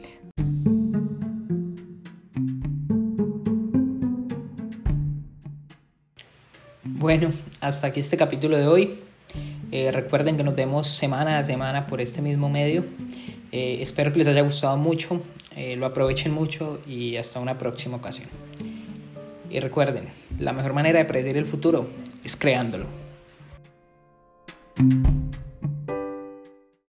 Bueno, 6.83 7.31
hasta 7.61 7.87
aquí 7.87 7.99
este 7.99 8.15
capítulo 8.15 8.57
de 8.57 8.67
hoy. 8.67 8.99
Eh, 9.71 9.89
recuerden 9.91 10.37
que 10.37 10.43
nos 10.43 10.55
vemos 10.55 10.87
semana 10.87 11.39
a 11.39 11.43
semana 11.43 11.87
por 11.87 11.99
este 11.99 12.21
mismo 12.21 12.47
medio. 12.47 12.85
Eh, 13.51 13.79
espero 13.81 14.11
que 14.11 14.19
les 14.19 14.27
haya 14.27 14.41
gustado 14.41 14.77
mucho, 14.77 15.21
lo 15.77 15.85
aprovechen 15.85 16.31
mucho 16.31 16.79
y 16.87 17.17
hasta 17.17 17.39
una 17.39 17.57
próxima 17.57 17.97
ocasión. 17.97 18.29
Y 19.51 19.59
recuerden, 19.59 20.05
la 20.39 20.53
mejor 20.53 20.73
manera 20.73 20.99
de 20.99 21.05
predecir 21.05 21.35
el 21.37 21.45
futuro 21.45 21.85
es 22.23 22.37
creándolo. 22.37 22.85